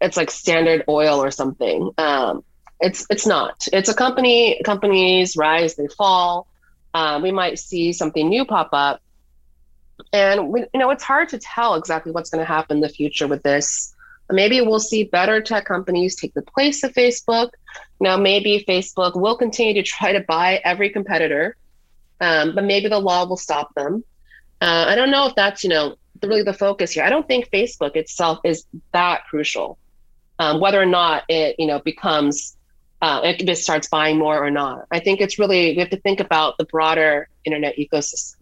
it's 0.00 0.16
like 0.16 0.30
standard 0.30 0.84
oil 0.88 1.22
or 1.22 1.30
something. 1.30 1.90
Um, 1.98 2.44
it's 2.80 3.06
it's 3.10 3.26
not. 3.26 3.66
It's 3.72 3.88
a 3.88 3.94
company. 3.94 4.60
Companies 4.64 5.36
rise, 5.36 5.74
they 5.74 5.88
fall. 5.88 6.46
Um, 6.94 7.22
we 7.22 7.32
might 7.32 7.58
see 7.58 7.92
something 7.92 8.28
new 8.28 8.44
pop 8.44 8.68
up, 8.72 9.00
and 10.12 10.48
we, 10.48 10.60
you 10.72 10.80
know, 10.80 10.90
it's 10.90 11.04
hard 11.04 11.30
to 11.30 11.38
tell 11.38 11.74
exactly 11.74 12.12
what's 12.12 12.30
going 12.30 12.44
to 12.44 12.52
happen 12.52 12.78
in 12.78 12.80
the 12.80 12.88
future 12.88 13.26
with 13.26 13.42
this. 13.42 13.91
Maybe 14.32 14.60
we'll 14.60 14.80
see 14.80 15.04
better 15.04 15.40
tech 15.40 15.64
companies 15.64 16.16
take 16.16 16.34
the 16.34 16.42
place 16.42 16.82
of 16.82 16.92
Facebook. 16.92 17.50
Now, 18.00 18.16
maybe 18.16 18.64
Facebook 18.68 19.14
will 19.20 19.36
continue 19.36 19.74
to 19.74 19.82
try 19.82 20.12
to 20.12 20.20
buy 20.20 20.60
every 20.64 20.90
competitor, 20.90 21.56
um, 22.20 22.54
but 22.54 22.64
maybe 22.64 22.88
the 22.88 22.98
law 22.98 23.26
will 23.26 23.36
stop 23.36 23.74
them. 23.74 24.04
Uh, 24.60 24.86
I 24.88 24.94
don't 24.94 25.10
know 25.10 25.26
if 25.26 25.34
that's 25.34 25.64
you 25.64 25.70
know 25.70 25.96
really 26.22 26.42
the 26.42 26.54
focus 26.54 26.92
here. 26.92 27.04
I 27.04 27.10
don't 27.10 27.26
think 27.26 27.50
Facebook 27.50 27.96
itself 27.96 28.38
is 28.44 28.64
that 28.92 29.24
crucial. 29.28 29.78
Um, 30.38 30.60
whether 30.60 30.80
or 30.80 30.86
not 30.86 31.24
it 31.28 31.56
you 31.58 31.66
know 31.66 31.80
becomes 31.80 32.56
uh, 33.02 33.20
it 33.24 33.56
starts 33.56 33.88
buying 33.88 34.18
more 34.18 34.42
or 34.42 34.50
not. 34.50 34.86
I 34.92 35.00
think 35.00 35.20
it's 35.20 35.38
really 35.38 35.72
we 35.72 35.78
have 35.78 35.90
to 35.90 36.00
think 36.00 36.20
about 36.20 36.56
the 36.58 36.64
broader 36.64 37.28
internet 37.44 37.76
ecosystem. 37.76 38.36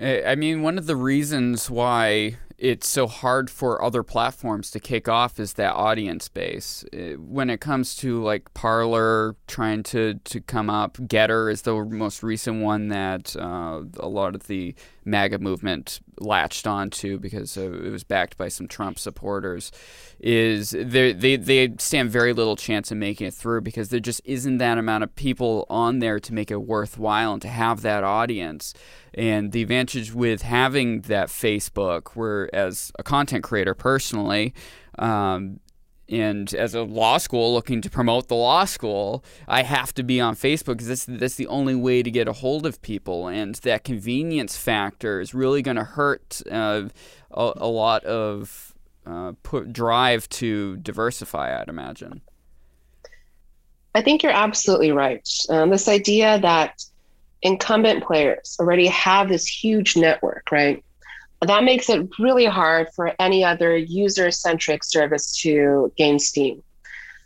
I 0.00 0.34
mean, 0.34 0.62
one 0.62 0.78
of 0.78 0.86
the 0.86 0.96
reasons 0.96 1.70
why 1.70 2.36
it's 2.58 2.88
so 2.88 3.06
hard 3.06 3.50
for 3.50 3.82
other 3.82 4.02
platforms 4.02 4.70
to 4.70 4.80
kick 4.80 5.08
off 5.08 5.40
is 5.40 5.54
that 5.54 5.74
audience 5.74 6.28
base. 6.28 6.84
Uh, 6.92 7.14
when 7.18 7.50
it 7.50 7.60
comes 7.60 7.96
to 7.96 8.22
like 8.22 8.52
Parler 8.54 9.36
trying 9.46 9.82
to, 9.84 10.14
to 10.24 10.40
come 10.40 10.70
up, 10.70 10.96
Gettr 10.98 11.50
is 11.50 11.62
the 11.62 11.74
most 11.84 12.22
recent 12.22 12.62
one 12.62 12.88
that 12.88 13.34
uh, 13.36 13.82
a 13.98 14.08
lot 14.08 14.34
of 14.34 14.46
the 14.46 14.74
MAGA 15.04 15.38
movement 15.38 16.00
latched 16.18 16.66
onto 16.66 17.18
because 17.18 17.56
uh, 17.56 17.72
it 17.72 17.90
was 17.90 18.04
backed 18.04 18.36
by 18.36 18.48
some 18.48 18.68
Trump 18.68 18.98
supporters. 18.98 19.72
Is 20.20 20.70
they 20.70 21.12
they 21.12 21.36
they 21.36 21.74
stand 21.78 22.10
very 22.10 22.32
little 22.32 22.56
chance 22.56 22.90
of 22.90 22.96
making 22.96 23.26
it 23.26 23.34
through 23.34 23.60
because 23.62 23.88
there 23.88 24.00
just 24.00 24.20
isn't 24.24 24.58
that 24.58 24.78
amount 24.78 25.04
of 25.04 25.14
people 25.14 25.66
on 25.68 25.98
there 25.98 26.20
to 26.20 26.34
make 26.34 26.50
it 26.50 26.62
worthwhile 26.62 27.32
and 27.34 27.42
to 27.42 27.48
have 27.48 27.82
that 27.82 28.04
audience. 28.04 28.74
And 29.12 29.52
the 29.52 29.62
advantage 29.62 30.12
with 30.12 30.42
having 30.42 31.02
that 31.02 31.28
Facebook, 31.28 32.08
where 32.14 32.52
as 32.54 32.90
a 32.98 33.02
content 33.02 33.44
creator 33.44 33.74
personally, 33.74 34.54
um, 34.98 35.60
and 36.08 36.52
as 36.54 36.74
a 36.74 36.82
law 36.82 37.18
school 37.18 37.54
looking 37.54 37.80
to 37.80 37.90
promote 37.90 38.28
the 38.28 38.34
law 38.34 38.64
school, 38.64 39.24
I 39.48 39.62
have 39.62 39.94
to 39.94 40.02
be 40.02 40.20
on 40.20 40.36
Facebook 40.36 40.78
because 40.78 40.88
that's, 40.88 41.04
that's 41.06 41.34
the 41.36 41.46
only 41.46 41.74
way 41.74 42.02
to 42.02 42.10
get 42.10 42.28
a 42.28 42.32
hold 42.32 42.66
of 42.66 42.82
people. 42.82 43.28
And 43.28 43.54
that 43.56 43.84
convenience 43.84 44.56
factor 44.56 45.20
is 45.20 45.32
really 45.32 45.62
going 45.62 45.76
to 45.76 45.84
hurt 45.84 46.42
uh, 46.50 46.88
a, 47.30 47.52
a, 47.56 47.68
lot 47.68 48.04
of 48.04 48.74
uh, 49.06 49.32
put 49.42 49.72
drive 49.72 50.28
to 50.30 50.76
diversify, 50.76 51.58
I'd 51.58 51.68
imagine. 51.68 52.20
I 53.94 54.02
think 54.02 54.22
you're 54.22 54.32
absolutely 54.32 54.92
right. 54.92 55.26
Um, 55.48 55.70
this 55.70 55.88
idea 55.88 56.38
that 56.40 56.84
incumbent 57.42 58.04
players 58.04 58.56
already 58.58 58.88
have 58.88 59.28
this 59.28 59.46
huge 59.46 59.96
network, 59.96 60.50
right? 60.50 60.84
That 61.44 61.64
makes 61.64 61.88
it 61.88 62.08
really 62.18 62.46
hard 62.46 62.88
for 62.94 63.12
any 63.18 63.44
other 63.44 63.76
user 63.76 64.30
centric 64.30 64.84
service 64.84 65.36
to 65.42 65.92
gain 65.96 66.18
steam. 66.18 66.62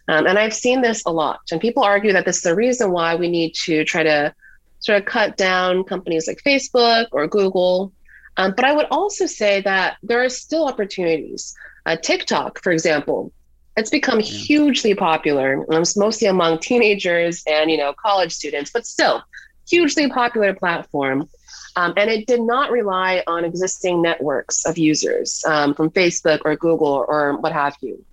Um, 0.09 0.27
and 0.27 0.39
I've 0.39 0.55
seen 0.55 0.81
this 0.81 1.03
a 1.05 1.13
lot. 1.13 1.41
And 1.53 1.61
people 1.61 1.83
argue 1.83 2.13
that 2.13 2.25
this 2.25 2.39
is 2.39 2.43
the 2.43 2.55
reason 2.55 2.93
why 2.93 3.15
we 3.15 3.29
need 3.29 3.55
to 3.67 3.85
try 3.85 4.03
to 4.03 4.35
sort 4.81 4.99
of 4.99 5.05
cut 5.05 5.37
down 5.37 5.85
companies 5.85 6.27
like 6.27 6.43
Facebook 6.43 7.07
or 7.13 7.27
Google. 7.27 7.93
Um, 8.37 8.55
but 8.57 8.65
I 8.65 8.73
would 8.73 8.87
also 8.91 9.27
say 9.27 9.61
that 9.63 9.97
there 10.03 10.25
are 10.25 10.29
still 10.29 10.67
opportunities. 10.67 11.55
Uh, 11.85 11.97
TikTok, 11.97 12.63
for 12.63 12.73
example, 12.73 13.33
it's 13.77 13.91
become 13.91 14.21
yeah. 14.21 14.27
hugely 14.27 14.95
popular, 14.95 15.65
It's 15.71 15.97
mostly 15.97 16.27
among 16.27 16.59
teenagers 16.59 17.43
and 17.47 17.71
you 17.71 17.77
know 17.77 17.93
college 17.93 18.33
students. 18.33 18.71
But 18.73 18.87
still, 18.87 19.23
hugely 19.69 20.09
popular 20.09 20.55
platform. 20.55 21.29
Um, 21.79 21.95
and 21.97 22.11
it 22.11 22.27
did 22.27 22.41
not 22.41 22.73
rely 22.73 23.23
on 23.29 23.45
existing 23.45 24.03
networks 24.03 24.67
of 24.67 24.77
users 24.77 25.45
um, 25.47 25.75
from 25.75 25.91
Facebook 25.91 26.41
or 26.45 26.57
Google 26.57 27.05
or 27.07 27.37
what 27.39 27.53
have 27.53 27.77
you. 27.81 28.05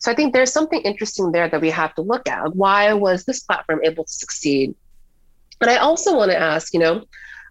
So 0.00 0.10
I 0.10 0.16
think 0.16 0.32
there's 0.32 0.52
something 0.52 0.80
interesting 0.80 1.30
there 1.30 1.48
that 1.48 1.60
we 1.60 1.70
have 1.70 1.94
to 1.94 2.02
look 2.02 2.28
at. 2.28 2.56
Why 2.56 2.92
was 2.94 3.24
this 3.24 3.44
platform 3.44 3.78
able 3.84 4.02
to 4.02 4.12
succeed? 4.12 4.74
But 5.60 5.68
I 5.68 5.76
also 5.76 6.16
want 6.16 6.32
to 6.32 6.36
ask, 6.36 6.74
you 6.74 6.80
know, 6.80 7.04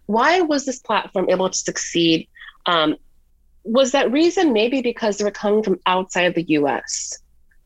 why 0.04 0.42
was 0.42 0.66
this 0.66 0.78
platform 0.78 1.30
able 1.30 1.48
to 1.48 1.58
succeed? 1.58 2.28
Um, 2.66 2.96
was 3.64 3.92
that 3.92 4.12
reason 4.12 4.52
maybe 4.52 4.82
because 4.82 5.16
they 5.16 5.24
were 5.24 5.30
coming 5.30 5.62
from 5.62 5.80
outside 5.86 6.34
the 6.34 6.44
US? 6.50 7.18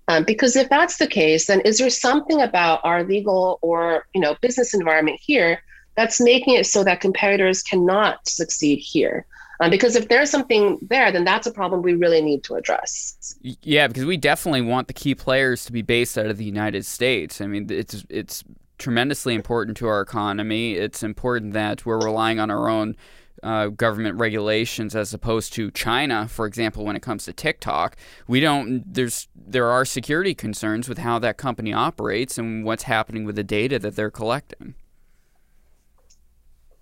Um, 0.06 0.22
because 0.22 0.54
if 0.54 0.68
that's 0.68 0.98
the 0.98 1.08
case, 1.08 1.48
then 1.48 1.60
is 1.62 1.78
there 1.78 1.90
something 1.90 2.40
about 2.40 2.82
our 2.84 3.02
legal 3.02 3.58
or 3.62 4.06
you 4.14 4.20
know 4.20 4.36
business 4.40 4.74
environment 4.74 5.18
here 5.20 5.60
that's 6.00 6.20
making 6.20 6.54
it 6.54 6.66
so 6.66 6.82
that 6.84 7.00
competitors 7.00 7.62
cannot 7.62 8.26
succeed 8.26 8.76
here. 8.76 9.26
Um, 9.60 9.68
because 9.68 9.94
if 9.94 10.08
there's 10.08 10.30
something 10.30 10.78
there, 10.80 11.12
then 11.12 11.24
that's 11.24 11.46
a 11.46 11.52
problem 11.52 11.82
we 11.82 11.92
really 11.92 12.22
need 12.22 12.42
to 12.44 12.54
address. 12.54 13.36
Yeah, 13.42 13.86
because 13.86 14.06
we 14.06 14.16
definitely 14.16 14.62
want 14.62 14.88
the 14.88 14.94
key 14.94 15.14
players 15.14 15.66
to 15.66 15.72
be 15.72 15.82
based 15.82 16.16
out 16.16 16.26
of 16.26 16.38
the 16.38 16.44
United 16.44 16.86
States. 16.86 17.42
I 17.42 17.46
mean, 17.46 17.66
it's 17.70 18.06
it's 18.08 18.42
tremendously 18.78 19.34
important 19.34 19.76
to 19.76 19.86
our 19.86 20.00
economy. 20.00 20.76
It's 20.76 21.02
important 21.02 21.52
that 21.52 21.84
we're 21.84 22.00
relying 22.02 22.40
on 22.40 22.50
our 22.50 22.70
own 22.70 22.96
uh, 23.42 23.66
government 23.66 24.18
regulations 24.18 24.96
as 24.96 25.12
opposed 25.12 25.52
to 25.54 25.70
China, 25.70 26.26
for 26.26 26.46
example, 26.46 26.86
when 26.86 26.96
it 26.96 27.02
comes 27.02 27.26
to 27.26 27.34
TikTok. 27.34 27.96
We 28.26 28.40
don't. 28.40 28.82
There's 28.90 29.28
there 29.34 29.66
are 29.66 29.84
security 29.84 30.34
concerns 30.34 30.88
with 30.88 30.98
how 30.98 31.18
that 31.18 31.36
company 31.36 31.74
operates 31.74 32.38
and 32.38 32.64
what's 32.64 32.84
happening 32.84 33.24
with 33.26 33.36
the 33.36 33.44
data 33.44 33.78
that 33.78 33.94
they're 33.94 34.10
collecting. 34.10 34.74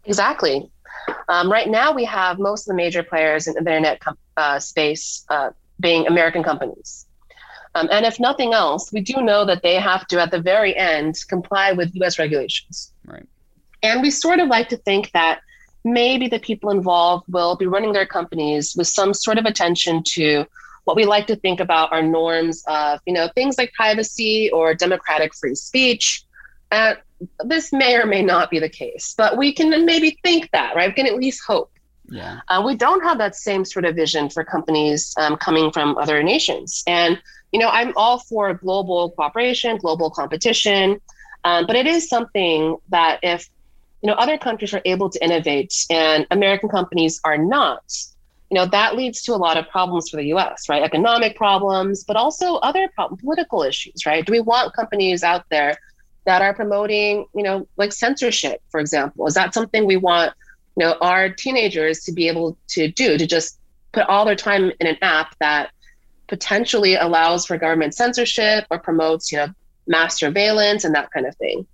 Exactly. 0.05 0.71
Um, 1.29 1.51
right 1.51 1.69
now, 1.69 1.93
we 1.93 2.05
have 2.05 2.39
most 2.39 2.63
of 2.63 2.69
the 2.69 2.75
major 2.75 3.03
players 3.03 3.47
in 3.47 3.55
the 3.55 3.61
internet 3.61 4.01
com- 4.01 4.19
uh, 4.37 4.59
space 4.59 5.25
uh, 5.29 5.51
being 5.81 6.07
American 6.07 6.43
companies. 6.43 7.07
Um, 7.75 7.89
and 7.93 8.07
if 8.07 8.19
nothing 8.19 8.55
else, 8.55 8.93
we 8.93 9.01
do 9.01 9.21
know 9.21 9.45
that 9.45 9.63
they 9.63 9.77
have 9.77 10.07
to, 10.09 10.21
at 10.21 10.31
the 10.31 10.41
very 10.41 10.77
end, 10.77 11.17
comply 11.29 11.73
with 11.73 11.95
US 11.95 12.19
regulations. 12.19 12.93
Right. 13.05 13.27
And 13.83 14.03
we 14.03 14.11
sort 14.11 14.41
of 14.41 14.49
like 14.49 14.69
to 14.71 14.77
think 14.77 15.13
that 15.13 15.41
maybe 15.85 16.29
the 16.29 16.41
people 16.41 16.71
involved 16.71 17.25
will 17.29 17.57
be 17.57 17.67
running 17.67 17.93
their 17.93 18.07
companies 18.07 18.75
with 18.77 18.89
some 18.89 19.15
sort 19.15 19.39
of 19.39 19.45
attention 19.45 20.03
to 20.15 20.45
what 20.85 20.97
we 20.97 21.05
like 21.05 21.27
to 21.27 21.37
think 21.37 21.61
about 21.61 21.93
are 21.93 22.03
norms 22.03 22.65
of, 22.67 23.01
you 23.07 23.13
know, 23.13 23.29
things 23.35 23.59
like 23.59 23.73
privacy 23.75 24.51
or 24.53 24.75
democratic 24.75 25.35
free 25.35 25.55
speech. 25.55 26.25
Uh, 26.73 26.95
this 27.45 27.73
may 27.73 27.97
or 27.97 28.07
may 28.07 28.23
not 28.23 28.51
be 28.51 28.59
the 28.59 28.69
case, 28.69 29.15
but 29.17 29.37
we 29.37 29.53
can 29.53 29.85
maybe 29.85 30.19
think 30.23 30.51
that, 30.53 30.77
right? 30.77 30.89
We 30.89 30.95
can 30.95 31.07
at 31.07 31.17
least 31.17 31.43
hope. 31.47 31.71
Yeah. 32.09 32.41
Uh, 32.49 32.63
we 32.65 32.77
don't 32.77 33.03
have 33.03 33.19
that 33.19 33.37
same 33.37 33.65
sort 33.65 33.85
of 33.85 33.95
vision 33.95 34.31
for 34.31 34.45
companies 34.45 35.15
um, 35.19 35.37
coming 35.37 35.71
from 35.71 35.99
other 35.99 36.23
nations. 36.23 36.83
And, 36.87 37.21
you 37.53 37.59
know, 37.59 37.69
I'm 37.69 37.93
all 37.97 38.19
for 38.19 38.55
global 38.55 39.11
cooperation, 39.11 39.77
global 39.77 40.11
competition, 40.11 41.01
um, 41.45 41.67
but 41.67 41.77
it 41.77 41.87
is 41.87 42.09
something 42.09 42.77
that 42.89 43.21
if, 43.23 43.49
you 44.03 44.07
know, 44.07 44.15
other 44.15 44.39
countries 44.39 44.73
are 44.73 44.83
able 44.85 45.11
to 45.11 45.23
innovate 45.23 45.75
and 45.91 46.27
American 46.31 46.69
companies 46.69 47.21
are 47.25 47.37
not, 47.37 47.83
you 48.51 48.55
know, 48.55 48.65
that 48.67 48.97
leads 48.97 49.23
to 49.23 49.35
a 49.35 49.37
lot 49.37 49.59
of 49.59 49.69
problems 49.69 50.09
for 50.09 50.17
the 50.17 50.27
US, 50.35 50.69
right? 50.69 50.83
Economic 50.83 51.37
problems, 51.37 52.05
but 52.05 52.17
also 52.17 52.55
other 52.57 52.89
problem, 52.95 53.19
political 53.19 53.63
issues, 53.63 54.07
right? 54.07 54.25
Do 54.25 54.33
we 54.33 54.41
want 54.41 54.73
companies 54.75 55.23
out 55.23 55.45
there 55.51 55.77
that 56.29 56.43
are 56.43 56.53
promoting, 56.53 57.25
you 57.35 57.43
know, 57.43 57.67
like 57.79 57.91
censorship, 57.91 58.61
for 58.69 58.81
example? 58.81 59.27
Is 59.27 59.33
that 59.33 59.55
something 59.55 59.87
we 59.87 59.97
want, 59.97 60.35
you 60.77 60.85
know, 60.85 60.95
our 61.01 61.31
teenagers 61.31 62.01
to 62.01 62.13
be 62.13 62.29
able 62.29 62.59
to 62.69 62.93
do 62.93 63.17
to 63.17 63.27
just 63.27 63.59
put 63.93 64.07
all 64.09 64.27
their 64.27 64.37
time 64.37 64.71
in 64.79 64.87
an 64.87 64.99
app 65.01 65.35
that 65.41 65.71
potentially 66.27 66.97
allows 66.97 67.47
for 67.47 67.57
government 67.57 67.95
censorship 67.95 68.67
or 68.71 68.79
promotes, 68.79 69.33
you 69.33 69.39
know, 69.39 69.49
mass 69.87 70.19
surveillance 70.19 70.85
and 70.85 70.95
that 70.95 71.11
kind 71.13 71.25
of 71.25 71.35
thing? 71.37 71.67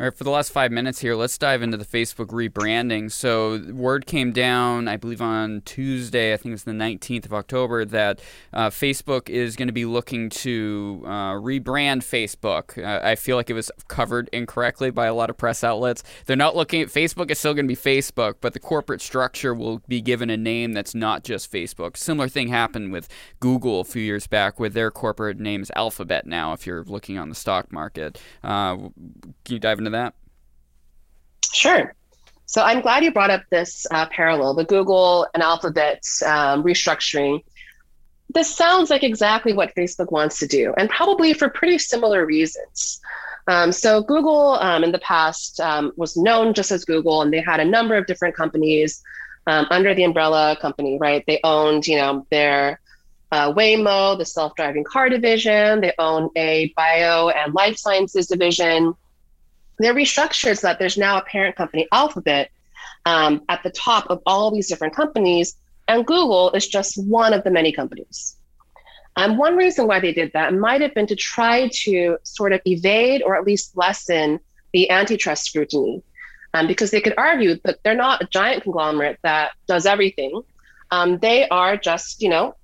All 0.00 0.04
right, 0.04 0.16
for 0.16 0.22
the 0.22 0.30
last 0.30 0.52
five 0.52 0.70
minutes 0.70 1.00
here, 1.00 1.16
let's 1.16 1.36
dive 1.36 1.60
into 1.60 1.76
the 1.76 1.84
Facebook 1.84 2.28
rebranding. 2.28 3.10
So, 3.10 3.60
word 3.72 4.06
came 4.06 4.30
down, 4.30 4.86
I 4.86 4.96
believe, 4.96 5.20
on 5.20 5.60
Tuesday, 5.62 6.32
I 6.32 6.36
think 6.36 6.50
it 6.50 6.52
was 6.52 6.62
the 6.62 6.70
19th 6.70 7.24
of 7.24 7.34
October, 7.34 7.84
that 7.84 8.20
uh, 8.52 8.70
Facebook 8.70 9.28
is 9.28 9.56
going 9.56 9.66
to 9.66 9.72
be 9.72 9.84
looking 9.84 10.30
to 10.30 11.02
uh, 11.04 11.32
rebrand 11.32 12.04
Facebook. 12.04 12.80
Uh, 12.80 13.04
I 13.04 13.16
feel 13.16 13.34
like 13.36 13.50
it 13.50 13.54
was 13.54 13.72
covered 13.88 14.30
incorrectly 14.32 14.90
by 14.90 15.06
a 15.06 15.14
lot 15.14 15.30
of 15.30 15.36
press 15.36 15.64
outlets. 15.64 16.04
They're 16.26 16.36
not 16.36 16.54
looking 16.54 16.80
at 16.80 16.90
Facebook, 16.90 17.28
it's 17.32 17.40
still 17.40 17.54
going 17.54 17.66
to 17.66 17.74
be 17.74 17.74
Facebook, 17.74 18.36
but 18.40 18.52
the 18.52 18.60
corporate 18.60 19.00
structure 19.00 19.52
will 19.52 19.82
be 19.88 20.00
given 20.00 20.30
a 20.30 20.36
name 20.36 20.74
that's 20.74 20.94
not 20.94 21.24
just 21.24 21.50
Facebook. 21.50 21.96
Similar 21.96 22.28
thing 22.28 22.46
happened 22.46 22.92
with 22.92 23.08
Google 23.40 23.80
a 23.80 23.84
few 23.84 24.02
years 24.02 24.28
back, 24.28 24.60
with 24.60 24.74
their 24.74 24.92
corporate 24.92 25.40
name 25.40 25.60
is 25.60 25.72
Alphabet 25.74 26.24
now, 26.24 26.52
if 26.52 26.68
you're 26.68 26.84
looking 26.84 27.18
on 27.18 27.30
the 27.30 27.34
stock 27.34 27.72
market. 27.72 28.20
Uh, 28.44 28.76
can 28.76 28.92
you 29.48 29.58
dive 29.58 29.78
into 29.78 29.87
into 29.88 29.98
that? 29.98 30.14
Sure. 31.52 31.94
So 32.46 32.62
I'm 32.62 32.80
glad 32.80 33.04
you 33.04 33.12
brought 33.12 33.30
up 33.30 33.42
this 33.50 33.86
uh, 33.90 34.06
parallel, 34.06 34.54
the 34.54 34.64
Google 34.64 35.26
and 35.34 35.42
Alphabet 35.42 36.02
um, 36.24 36.62
restructuring. 36.62 37.42
This 38.32 38.54
sounds 38.54 38.90
like 38.90 39.02
exactly 39.02 39.52
what 39.52 39.74
Facebook 39.74 40.12
wants 40.12 40.38
to 40.38 40.46
do, 40.46 40.74
and 40.76 40.88
probably 40.88 41.32
for 41.32 41.48
pretty 41.48 41.78
similar 41.78 42.24
reasons. 42.24 43.00
Um, 43.48 43.72
so 43.72 44.02
Google 44.02 44.58
um, 44.60 44.84
in 44.84 44.92
the 44.92 44.98
past 44.98 45.60
um, 45.60 45.92
was 45.96 46.16
known 46.16 46.52
just 46.52 46.70
as 46.70 46.84
Google, 46.84 47.22
and 47.22 47.32
they 47.32 47.40
had 47.40 47.60
a 47.60 47.64
number 47.64 47.96
of 47.96 48.06
different 48.06 48.34
companies 48.34 49.02
um, 49.46 49.66
under 49.70 49.94
the 49.94 50.04
umbrella 50.04 50.56
company, 50.60 50.98
right? 51.00 51.24
They 51.26 51.40
owned, 51.42 51.86
you 51.86 51.96
know, 51.96 52.26
their 52.30 52.80
uh, 53.32 53.52
Waymo, 53.52 54.18
the 54.18 54.26
self-driving 54.26 54.84
car 54.84 55.08
division. 55.08 55.80
They 55.80 55.92
own 55.98 56.30
a 56.36 56.72
bio 56.76 57.30
and 57.30 57.54
life 57.54 57.78
sciences 57.78 58.26
division 58.26 58.94
they're 59.78 59.94
restructured 59.94 60.58
so 60.58 60.66
that 60.66 60.78
there's 60.78 60.98
now 60.98 61.18
a 61.18 61.22
parent 61.22 61.56
company, 61.56 61.86
Alphabet, 61.92 62.50
um, 63.06 63.42
at 63.48 63.62
the 63.62 63.70
top 63.70 64.06
of 64.10 64.22
all 64.26 64.50
these 64.50 64.68
different 64.68 64.94
companies, 64.94 65.56
and 65.86 66.06
Google 66.06 66.50
is 66.52 66.68
just 66.68 67.02
one 67.04 67.32
of 67.32 67.44
the 67.44 67.50
many 67.50 67.72
companies. 67.72 68.36
And 69.16 69.32
um, 69.32 69.38
one 69.38 69.56
reason 69.56 69.86
why 69.86 69.98
they 69.98 70.12
did 70.12 70.32
that 70.34 70.54
might 70.54 70.80
have 70.80 70.94
been 70.94 71.06
to 71.08 71.16
try 71.16 71.68
to 71.82 72.18
sort 72.22 72.52
of 72.52 72.60
evade 72.66 73.22
or 73.22 73.36
at 73.36 73.44
least 73.44 73.76
lessen 73.76 74.38
the 74.72 74.90
antitrust 74.90 75.44
scrutiny, 75.44 76.02
um, 76.54 76.66
because 76.66 76.90
they 76.90 77.00
could 77.00 77.14
argue 77.16 77.56
that 77.64 77.82
they're 77.82 77.94
not 77.96 78.22
a 78.22 78.26
giant 78.26 78.62
conglomerate 78.62 79.18
that 79.22 79.52
does 79.66 79.86
everything. 79.86 80.42
Um, 80.90 81.18
they 81.18 81.48
are 81.48 81.76
just, 81.76 82.22
you 82.22 82.28
know, 82.28 82.54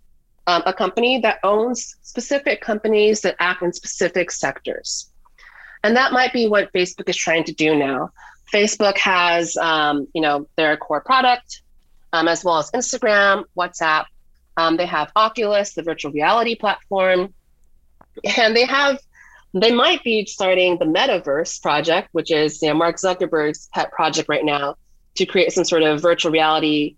um, 0.47 0.63
a 0.67 0.73
company 0.73 1.21
that 1.21 1.41
owns 1.43 1.97
specific 2.03 2.61
companies 2.61 3.23
that 3.23 3.37
act 3.41 3.63
in 3.63 3.73
specific 3.73 4.31
sectors. 4.31 5.11
And 5.85 5.97
that 5.99 6.13
might 6.13 6.33
be 6.33 6.49
what 6.49 6.73
Facebook 6.73 7.11
is 7.11 7.17
trying 7.17 7.45
to 7.45 7.53
do 7.53 7.77
now. 7.77 8.11
Facebook 8.51 8.97
has, 8.97 9.55
um, 9.59 10.09
you 10.15 10.23
know, 10.23 10.49
their 10.57 10.79
core 10.79 11.03
product, 11.03 11.61
um, 12.15 12.27
as 12.27 12.43
well 12.43 12.59
as 12.59 12.71
Instagram, 12.71 13.45
WhatsApp. 13.57 14.07
Um, 14.57 14.79
they 14.79 14.87
have 14.87 15.13
Oculus, 15.15 15.75
the 15.75 15.83
virtual 15.83 16.11
reality 16.11 16.55
platform, 16.55 17.35
and 18.39 18.57
they 18.57 18.65
have, 18.65 18.99
they 19.53 19.73
might 19.73 20.03
be 20.03 20.25
starting 20.25 20.79
the 20.79 20.87
Metaverse 20.87 21.61
project, 21.61 22.09
which 22.13 22.31
is 22.31 22.63
you 22.63 22.69
know, 22.69 22.75
Mark 22.75 22.97
Zuckerberg's 22.97 23.69
pet 23.75 23.93
project 23.93 24.29
right 24.29 24.45
now, 24.45 24.77
to 25.17 25.27
create 25.27 25.53
some 25.53 25.65
sort 25.65 25.83
of 25.83 26.01
virtual 26.01 26.33
reality, 26.33 26.97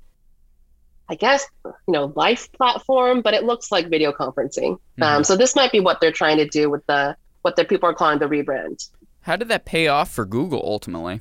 I 1.08 1.16
guess, 1.16 1.44
you 1.64 1.72
know, 1.88 2.12
life 2.14 2.52
platform, 2.52 3.22
but 3.22 3.34
it 3.34 3.42
looks 3.42 3.72
like 3.72 3.88
video 3.88 4.12
conferencing. 4.12 4.74
Mm-hmm. 4.74 5.02
Um, 5.02 5.24
so 5.24 5.36
this 5.36 5.56
might 5.56 5.72
be 5.72 5.80
what 5.80 6.00
they're 6.00 6.12
trying 6.12 6.36
to 6.36 6.46
do 6.46 6.70
with 6.70 6.86
the 6.86 7.16
what 7.46 7.54
the 7.54 7.64
people 7.64 7.88
are 7.88 7.94
calling 7.94 8.18
the 8.18 8.26
rebrand. 8.26 8.90
How 9.20 9.36
did 9.36 9.46
that 9.50 9.64
pay 9.64 9.86
off 9.86 10.10
for 10.10 10.26
Google 10.26 10.60
ultimately? 10.64 11.20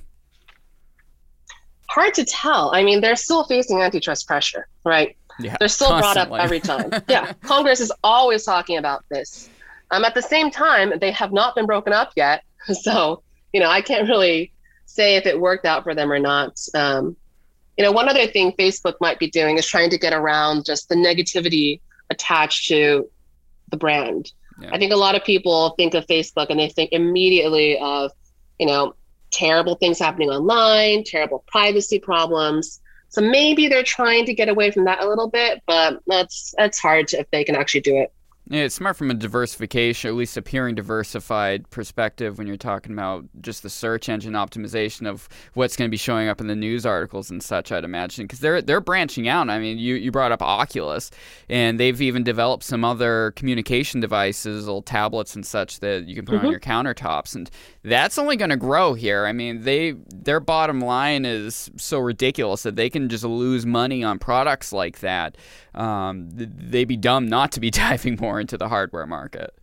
Hard 1.91 2.15
to 2.15 2.25
tell. 2.25 2.73
I 2.73 2.81
mean, 2.81 2.99
they're 2.99 3.15
still 3.15 3.43
facing 3.43 3.83
antitrust 3.83 4.25
pressure, 4.25 4.67
right? 4.83 5.15
Yeah, 5.37 5.55
they're 5.59 5.67
still 5.67 5.89
constantly. 5.89 6.29
brought 6.29 6.39
up 6.39 6.43
every 6.43 6.59
time. 6.59 7.03
yeah, 7.07 7.33
Congress 7.43 7.79
is 7.79 7.91
always 8.03 8.43
talking 8.43 8.77
about 8.77 9.05
this. 9.09 9.51
Um, 9.91 10.03
at 10.03 10.15
the 10.15 10.21
same 10.23 10.49
time, 10.49 10.93
they 10.99 11.11
have 11.11 11.31
not 11.31 11.53
been 11.53 11.67
broken 11.67 11.93
up 11.93 12.09
yet, 12.15 12.43
so 12.81 13.21
you 13.53 13.59
know 13.59 13.69
I 13.69 13.81
can't 13.81 14.09
really 14.09 14.51
say 14.87 15.17
if 15.17 15.27
it 15.27 15.39
worked 15.39 15.67
out 15.67 15.83
for 15.83 15.93
them 15.93 16.11
or 16.11 16.17
not. 16.17 16.59
Um, 16.73 17.15
you 17.77 17.83
know, 17.83 17.91
one 17.91 18.09
other 18.09 18.25
thing 18.25 18.51
Facebook 18.53 18.95
might 18.99 19.19
be 19.19 19.29
doing 19.29 19.59
is 19.59 19.67
trying 19.67 19.91
to 19.91 19.99
get 19.99 20.11
around 20.11 20.65
just 20.65 20.89
the 20.89 20.95
negativity 20.95 21.81
attached 22.09 22.67
to 22.69 23.07
the 23.69 23.77
brand. 23.77 24.31
Yeah. 24.59 24.69
I 24.71 24.77
think 24.77 24.93
a 24.93 24.97
lot 24.97 25.15
of 25.15 25.23
people 25.23 25.71
think 25.71 25.93
of 25.93 26.05
Facebook 26.07 26.47
and 26.49 26.59
they 26.59 26.69
think 26.69 26.91
immediately 26.91 27.77
of, 27.77 28.11
you 28.59 28.65
know, 28.65 28.95
terrible 29.31 29.75
things 29.75 29.99
happening 29.99 30.29
online, 30.29 31.03
terrible 31.03 31.43
privacy 31.47 31.99
problems. 31.99 32.79
So 33.09 33.21
maybe 33.21 33.67
they're 33.67 33.83
trying 33.83 34.25
to 34.25 34.33
get 34.33 34.49
away 34.49 34.71
from 34.71 34.85
that 34.85 35.03
a 35.03 35.07
little 35.07 35.29
bit, 35.29 35.61
but 35.67 36.01
that's 36.07 36.53
that's 36.57 36.79
hard 36.79 37.13
if 37.13 37.29
they 37.31 37.43
can 37.43 37.55
actually 37.55 37.81
do 37.81 37.97
it. 37.97 38.13
Yeah, 38.47 38.61
it's 38.61 38.75
smart 38.75 38.95
from 38.95 39.09
a 39.09 39.15
diversification, 39.15 40.07
or 40.07 40.13
at 40.13 40.17
least 40.17 40.37
appearing 40.37 40.75
diversified 40.75 41.67
perspective 41.71 42.37
when 42.37 42.45
you're 42.45 42.57
talking 42.57 42.93
about 42.93 43.25
just 43.41 43.63
the 43.63 43.71
search 43.71 44.07
engine 44.07 44.33
optimization 44.33 45.07
of 45.07 45.27
what's 45.55 45.75
going 45.75 45.89
to 45.89 45.91
be 45.91 45.97
showing 45.97 46.27
up 46.27 46.39
in 46.39 46.45
the 46.45 46.55
news 46.55 46.85
articles 46.85 47.31
and 47.31 47.41
such. 47.41 47.71
I'd 47.71 47.83
imagine 47.83 48.25
because 48.25 48.41
they're 48.41 48.61
they're 48.61 48.81
branching 48.81 49.27
out. 49.27 49.49
I 49.49 49.57
mean, 49.57 49.79
you 49.79 49.95
you 49.95 50.11
brought 50.11 50.31
up 50.31 50.43
Oculus, 50.43 51.09
and 51.49 51.79
they've 51.79 51.99
even 51.99 52.23
developed 52.23 52.63
some 52.63 52.85
other 52.85 53.33
communication 53.35 53.99
devices, 53.99 54.65
little 54.65 54.83
tablets 54.83 55.35
and 55.35 55.43
such 55.43 55.79
that 55.79 56.07
you 56.07 56.13
can 56.13 56.25
put 56.25 56.35
mm-hmm. 56.35 56.45
on 56.45 56.51
your 56.51 56.59
countertops, 56.59 57.33
and 57.33 57.49
that's 57.81 58.19
only 58.19 58.35
going 58.35 58.51
to 58.51 58.57
grow 58.57 58.93
here. 58.93 59.25
I 59.25 59.31
mean, 59.31 59.63
they 59.63 59.95
their 60.13 60.39
bottom 60.39 60.81
line 60.81 61.25
is 61.25 61.71
so 61.77 61.97
ridiculous 61.97 62.61
that 62.61 62.75
they 62.75 62.91
can 62.91 63.09
just 63.09 63.23
lose 63.23 63.65
money 63.65 64.03
on 64.03 64.19
products 64.19 64.71
like 64.71 64.99
that. 64.99 65.35
Um, 65.75 66.29
they'd 66.31 66.87
be 66.87 66.97
dumb 66.97 67.27
not 67.27 67.51
to 67.53 67.59
be 67.59 67.69
diving 67.71 68.17
more 68.19 68.39
into 68.39 68.57
the 68.57 68.69
hardware 68.69 69.05
market. 69.05 69.53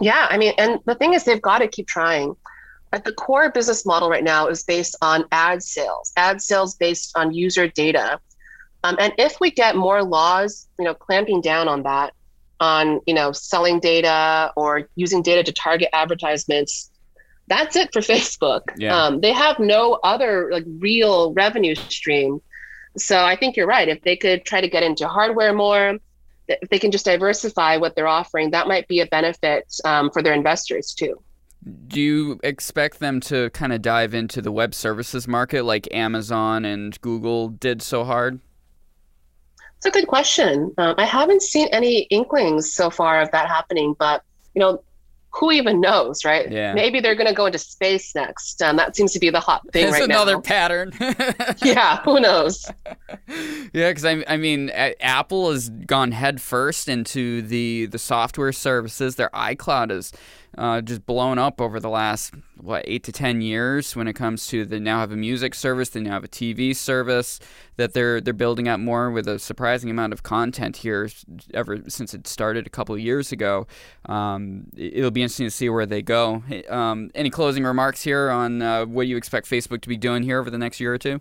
Yeah, 0.00 0.26
I 0.30 0.38
mean, 0.38 0.54
and 0.58 0.80
the 0.84 0.94
thing 0.94 1.14
is, 1.14 1.24
they've 1.24 1.42
got 1.42 1.58
to 1.58 1.68
keep 1.68 1.86
trying. 1.86 2.36
Like 2.92 3.04
the 3.04 3.12
core 3.12 3.50
business 3.50 3.84
model 3.84 4.08
right 4.08 4.24
now 4.24 4.46
is 4.48 4.62
based 4.62 4.96
on 5.02 5.24
ad 5.30 5.62
sales, 5.62 6.12
ad 6.16 6.40
sales 6.40 6.74
based 6.76 7.12
on 7.16 7.34
user 7.34 7.68
data. 7.68 8.18
Um, 8.84 8.96
and 8.98 9.12
if 9.18 9.40
we 9.40 9.50
get 9.50 9.76
more 9.76 10.02
laws, 10.02 10.68
you 10.78 10.84
know, 10.84 10.94
clamping 10.94 11.40
down 11.40 11.68
on 11.68 11.82
that, 11.82 12.14
on 12.60 13.00
you 13.06 13.14
know, 13.14 13.32
selling 13.32 13.80
data 13.80 14.52
or 14.56 14.88
using 14.96 15.22
data 15.22 15.42
to 15.42 15.52
target 15.52 15.88
advertisements, 15.92 16.90
that's 17.48 17.76
it 17.76 17.92
for 17.92 18.00
Facebook. 18.14 18.62
Yeah. 18.76 18.96
Um, 18.96 19.20
they 19.20 19.32
have 19.32 19.58
no 19.58 19.98
other 20.04 20.48
like 20.50 20.64
real 20.78 21.34
revenue 21.34 21.74
stream. 21.74 22.40
So 22.98 23.24
I 23.24 23.36
think 23.36 23.56
you're 23.56 23.66
right. 23.66 23.88
If 23.88 24.02
they 24.02 24.16
could 24.16 24.44
try 24.44 24.60
to 24.60 24.68
get 24.68 24.82
into 24.82 25.08
hardware 25.08 25.52
more, 25.52 25.98
if 26.48 26.68
they 26.70 26.78
can 26.78 26.90
just 26.90 27.04
diversify 27.04 27.76
what 27.76 27.94
they're 27.94 28.08
offering, 28.08 28.50
that 28.50 28.66
might 28.66 28.88
be 28.88 29.00
a 29.00 29.06
benefit 29.06 29.72
um, 29.84 30.10
for 30.10 30.22
their 30.22 30.34
investors 30.34 30.94
too. 30.94 31.20
Do 31.88 32.00
you 32.00 32.40
expect 32.42 33.00
them 33.00 33.20
to 33.22 33.50
kind 33.50 33.72
of 33.72 33.82
dive 33.82 34.14
into 34.14 34.40
the 34.40 34.52
web 34.52 34.74
services 34.74 35.28
market 35.28 35.64
like 35.64 35.88
Amazon 35.92 36.64
and 36.64 36.98
Google 37.00 37.48
did 37.48 37.82
so 37.82 38.04
hard? 38.04 38.40
It's 39.76 39.86
a 39.86 39.90
good 39.90 40.08
question. 40.08 40.72
Um, 40.78 40.94
I 40.98 41.04
haven't 41.04 41.42
seen 41.42 41.68
any 41.72 42.02
inklings 42.10 42.72
so 42.72 42.90
far 42.90 43.20
of 43.20 43.30
that 43.32 43.48
happening, 43.48 43.94
but 43.98 44.22
you 44.54 44.60
know, 44.60 44.82
who 45.30 45.52
even 45.52 45.80
knows, 45.80 46.24
right? 46.24 46.50
Yeah. 46.50 46.74
Maybe 46.74 47.00
they're 47.00 47.14
going 47.14 47.28
to 47.28 47.34
go 47.34 47.46
into 47.46 47.58
space 47.58 48.14
next. 48.14 48.60
Um, 48.62 48.76
that 48.76 48.96
seems 48.96 49.12
to 49.12 49.18
be 49.18 49.30
the 49.30 49.40
hot 49.40 49.62
thing 49.72 49.84
There's 49.84 49.92
right 49.92 50.04
another 50.04 50.34
now. 50.34 50.40
pattern. 50.40 50.92
yeah, 51.64 52.00
who 52.02 52.20
knows? 52.20 52.70
yeah, 53.72 53.90
because 53.90 54.04
I, 54.04 54.24
I 54.26 54.36
mean, 54.36 54.70
Apple 54.70 55.50
has 55.50 55.68
gone 55.68 56.12
headfirst 56.12 56.88
into 56.88 57.42
the 57.42 57.86
the 57.86 57.98
software 57.98 58.52
services. 58.52 59.16
Their 59.16 59.30
iCloud 59.30 59.90
is 59.90 60.12
uh, 60.56 60.80
just 60.80 61.04
blown 61.06 61.38
up 61.38 61.60
over 61.60 61.78
the 61.78 61.90
last 61.90 62.34
what 62.56 62.82
eight 62.88 63.04
to 63.04 63.12
ten 63.12 63.40
years 63.40 63.94
when 63.94 64.08
it 64.08 64.14
comes 64.14 64.46
to 64.48 64.64
they 64.64 64.80
now 64.80 64.98
have 64.98 65.12
a 65.12 65.16
music 65.16 65.54
service, 65.54 65.90
they 65.90 66.00
now 66.00 66.12
have 66.12 66.24
a 66.24 66.28
TV 66.28 66.74
service 66.74 67.38
that 67.76 67.92
they're 67.92 68.20
they're 68.20 68.34
building 68.34 68.66
out 68.66 68.80
more 68.80 69.10
with 69.10 69.28
a 69.28 69.38
surprising 69.38 69.90
amount 69.90 70.12
of 70.12 70.22
content 70.22 70.78
here 70.78 71.08
ever 71.54 71.78
since 71.88 72.12
it 72.14 72.26
started 72.26 72.66
a 72.66 72.70
couple 72.70 72.94
of 72.94 73.00
years 73.00 73.30
ago. 73.30 73.66
Um, 74.06 74.64
it'll 74.76 75.10
be 75.18 75.22
interesting 75.24 75.46
to 75.46 75.50
see 75.50 75.68
where 75.68 75.86
they 75.86 76.00
go. 76.00 76.42
Um, 76.68 77.10
any 77.14 77.30
closing 77.30 77.64
remarks 77.64 78.02
here 78.02 78.30
on 78.30 78.62
uh, 78.62 78.86
what 78.86 79.08
you 79.08 79.16
expect 79.16 79.50
Facebook 79.50 79.80
to 79.82 79.88
be 79.88 79.96
doing 79.96 80.22
here 80.22 80.38
over 80.38 80.50
the 80.50 80.58
next 80.58 80.78
year 80.78 80.94
or 80.94 80.98
two? 80.98 81.20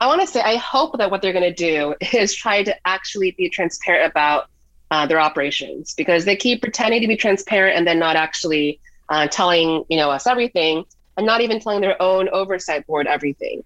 I 0.00 0.06
want 0.06 0.20
to 0.20 0.26
say 0.26 0.40
I 0.40 0.56
hope 0.56 0.98
that 0.98 1.10
what 1.10 1.22
they're 1.22 1.32
going 1.32 1.52
to 1.52 1.54
do 1.54 1.94
is 2.12 2.34
try 2.34 2.62
to 2.62 2.74
actually 2.86 3.32
be 3.32 3.48
transparent 3.48 4.10
about 4.10 4.48
uh, 4.90 5.06
their 5.06 5.20
operations 5.20 5.94
because 5.94 6.24
they 6.24 6.36
keep 6.36 6.60
pretending 6.60 7.00
to 7.00 7.06
be 7.06 7.16
transparent 7.16 7.76
and 7.76 7.86
then 7.86 7.98
not 7.98 8.16
actually 8.16 8.80
uh, 9.08 9.26
telling 9.28 9.84
you 9.88 9.96
know 9.96 10.10
us 10.10 10.26
everything 10.26 10.84
and 11.16 11.26
not 11.26 11.40
even 11.40 11.58
telling 11.58 11.80
their 11.80 12.00
own 12.02 12.28
oversight 12.30 12.86
board 12.86 13.06
everything. 13.06 13.62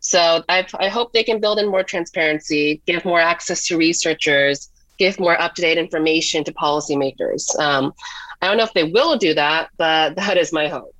So 0.00 0.44
I've, 0.50 0.74
I 0.78 0.88
hope 0.88 1.14
they 1.14 1.24
can 1.24 1.40
build 1.40 1.58
in 1.58 1.70
more 1.70 1.82
transparency, 1.82 2.82
give 2.86 3.06
more 3.06 3.20
access 3.20 3.66
to 3.68 3.78
researchers, 3.78 4.68
give 4.98 5.18
more 5.18 5.40
up 5.40 5.54
to 5.54 5.62
date 5.62 5.78
information 5.78 6.44
to 6.44 6.52
policymakers. 6.52 7.58
Um, 7.58 7.94
I 8.42 8.48
don't 8.48 8.56
know 8.56 8.64
if 8.64 8.74
they 8.74 8.84
will 8.84 9.16
do 9.16 9.34
that, 9.34 9.70
but 9.76 10.16
that 10.16 10.36
is 10.36 10.52
my 10.52 10.68
hope. 10.68 10.94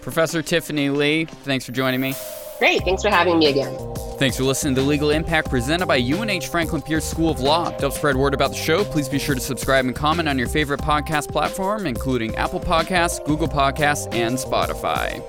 Professor 0.00 0.42
Tiffany 0.42 0.90
Li, 0.90 1.24
thanks 1.24 1.64
for 1.64 1.72
joining 1.72 2.00
me. 2.00 2.14
Great. 2.58 2.82
Thanks 2.82 3.02
for 3.02 3.10
having 3.10 3.38
me 3.38 3.46
again. 3.46 3.76
Thanks 4.16 4.36
for 4.36 4.44
listening 4.44 4.76
to 4.76 4.80
Legal 4.80 5.10
Impact 5.10 5.50
presented 5.50 5.86
by 5.86 5.96
UNH 5.96 6.42
Franklin 6.42 6.82
Pierce 6.82 7.04
School 7.04 7.30
of 7.30 7.40
Law. 7.40 7.70
To 7.70 7.80
help 7.80 7.92
spread 7.94 8.16
word 8.16 8.32
about 8.32 8.50
the 8.50 8.56
show, 8.56 8.84
please 8.84 9.08
be 9.08 9.18
sure 9.18 9.34
to 9.34 9.40
subscribe 9.40 9.84
and 9.86 9.94
comment 9.94 10.28
on 10.28 10.38
your 10.38 10.46
favorite 10.46 10.80
podcast 10.80 11.30
platform, 11.30 11.84
including 11.86 12.34
Apple 12.36 12.60
Podcasts, 12.60 13.24
Google 13.26 13.48
Podcasts, 13.48 14.12
and 14.14 14.36
Spotify. 14.38 15.20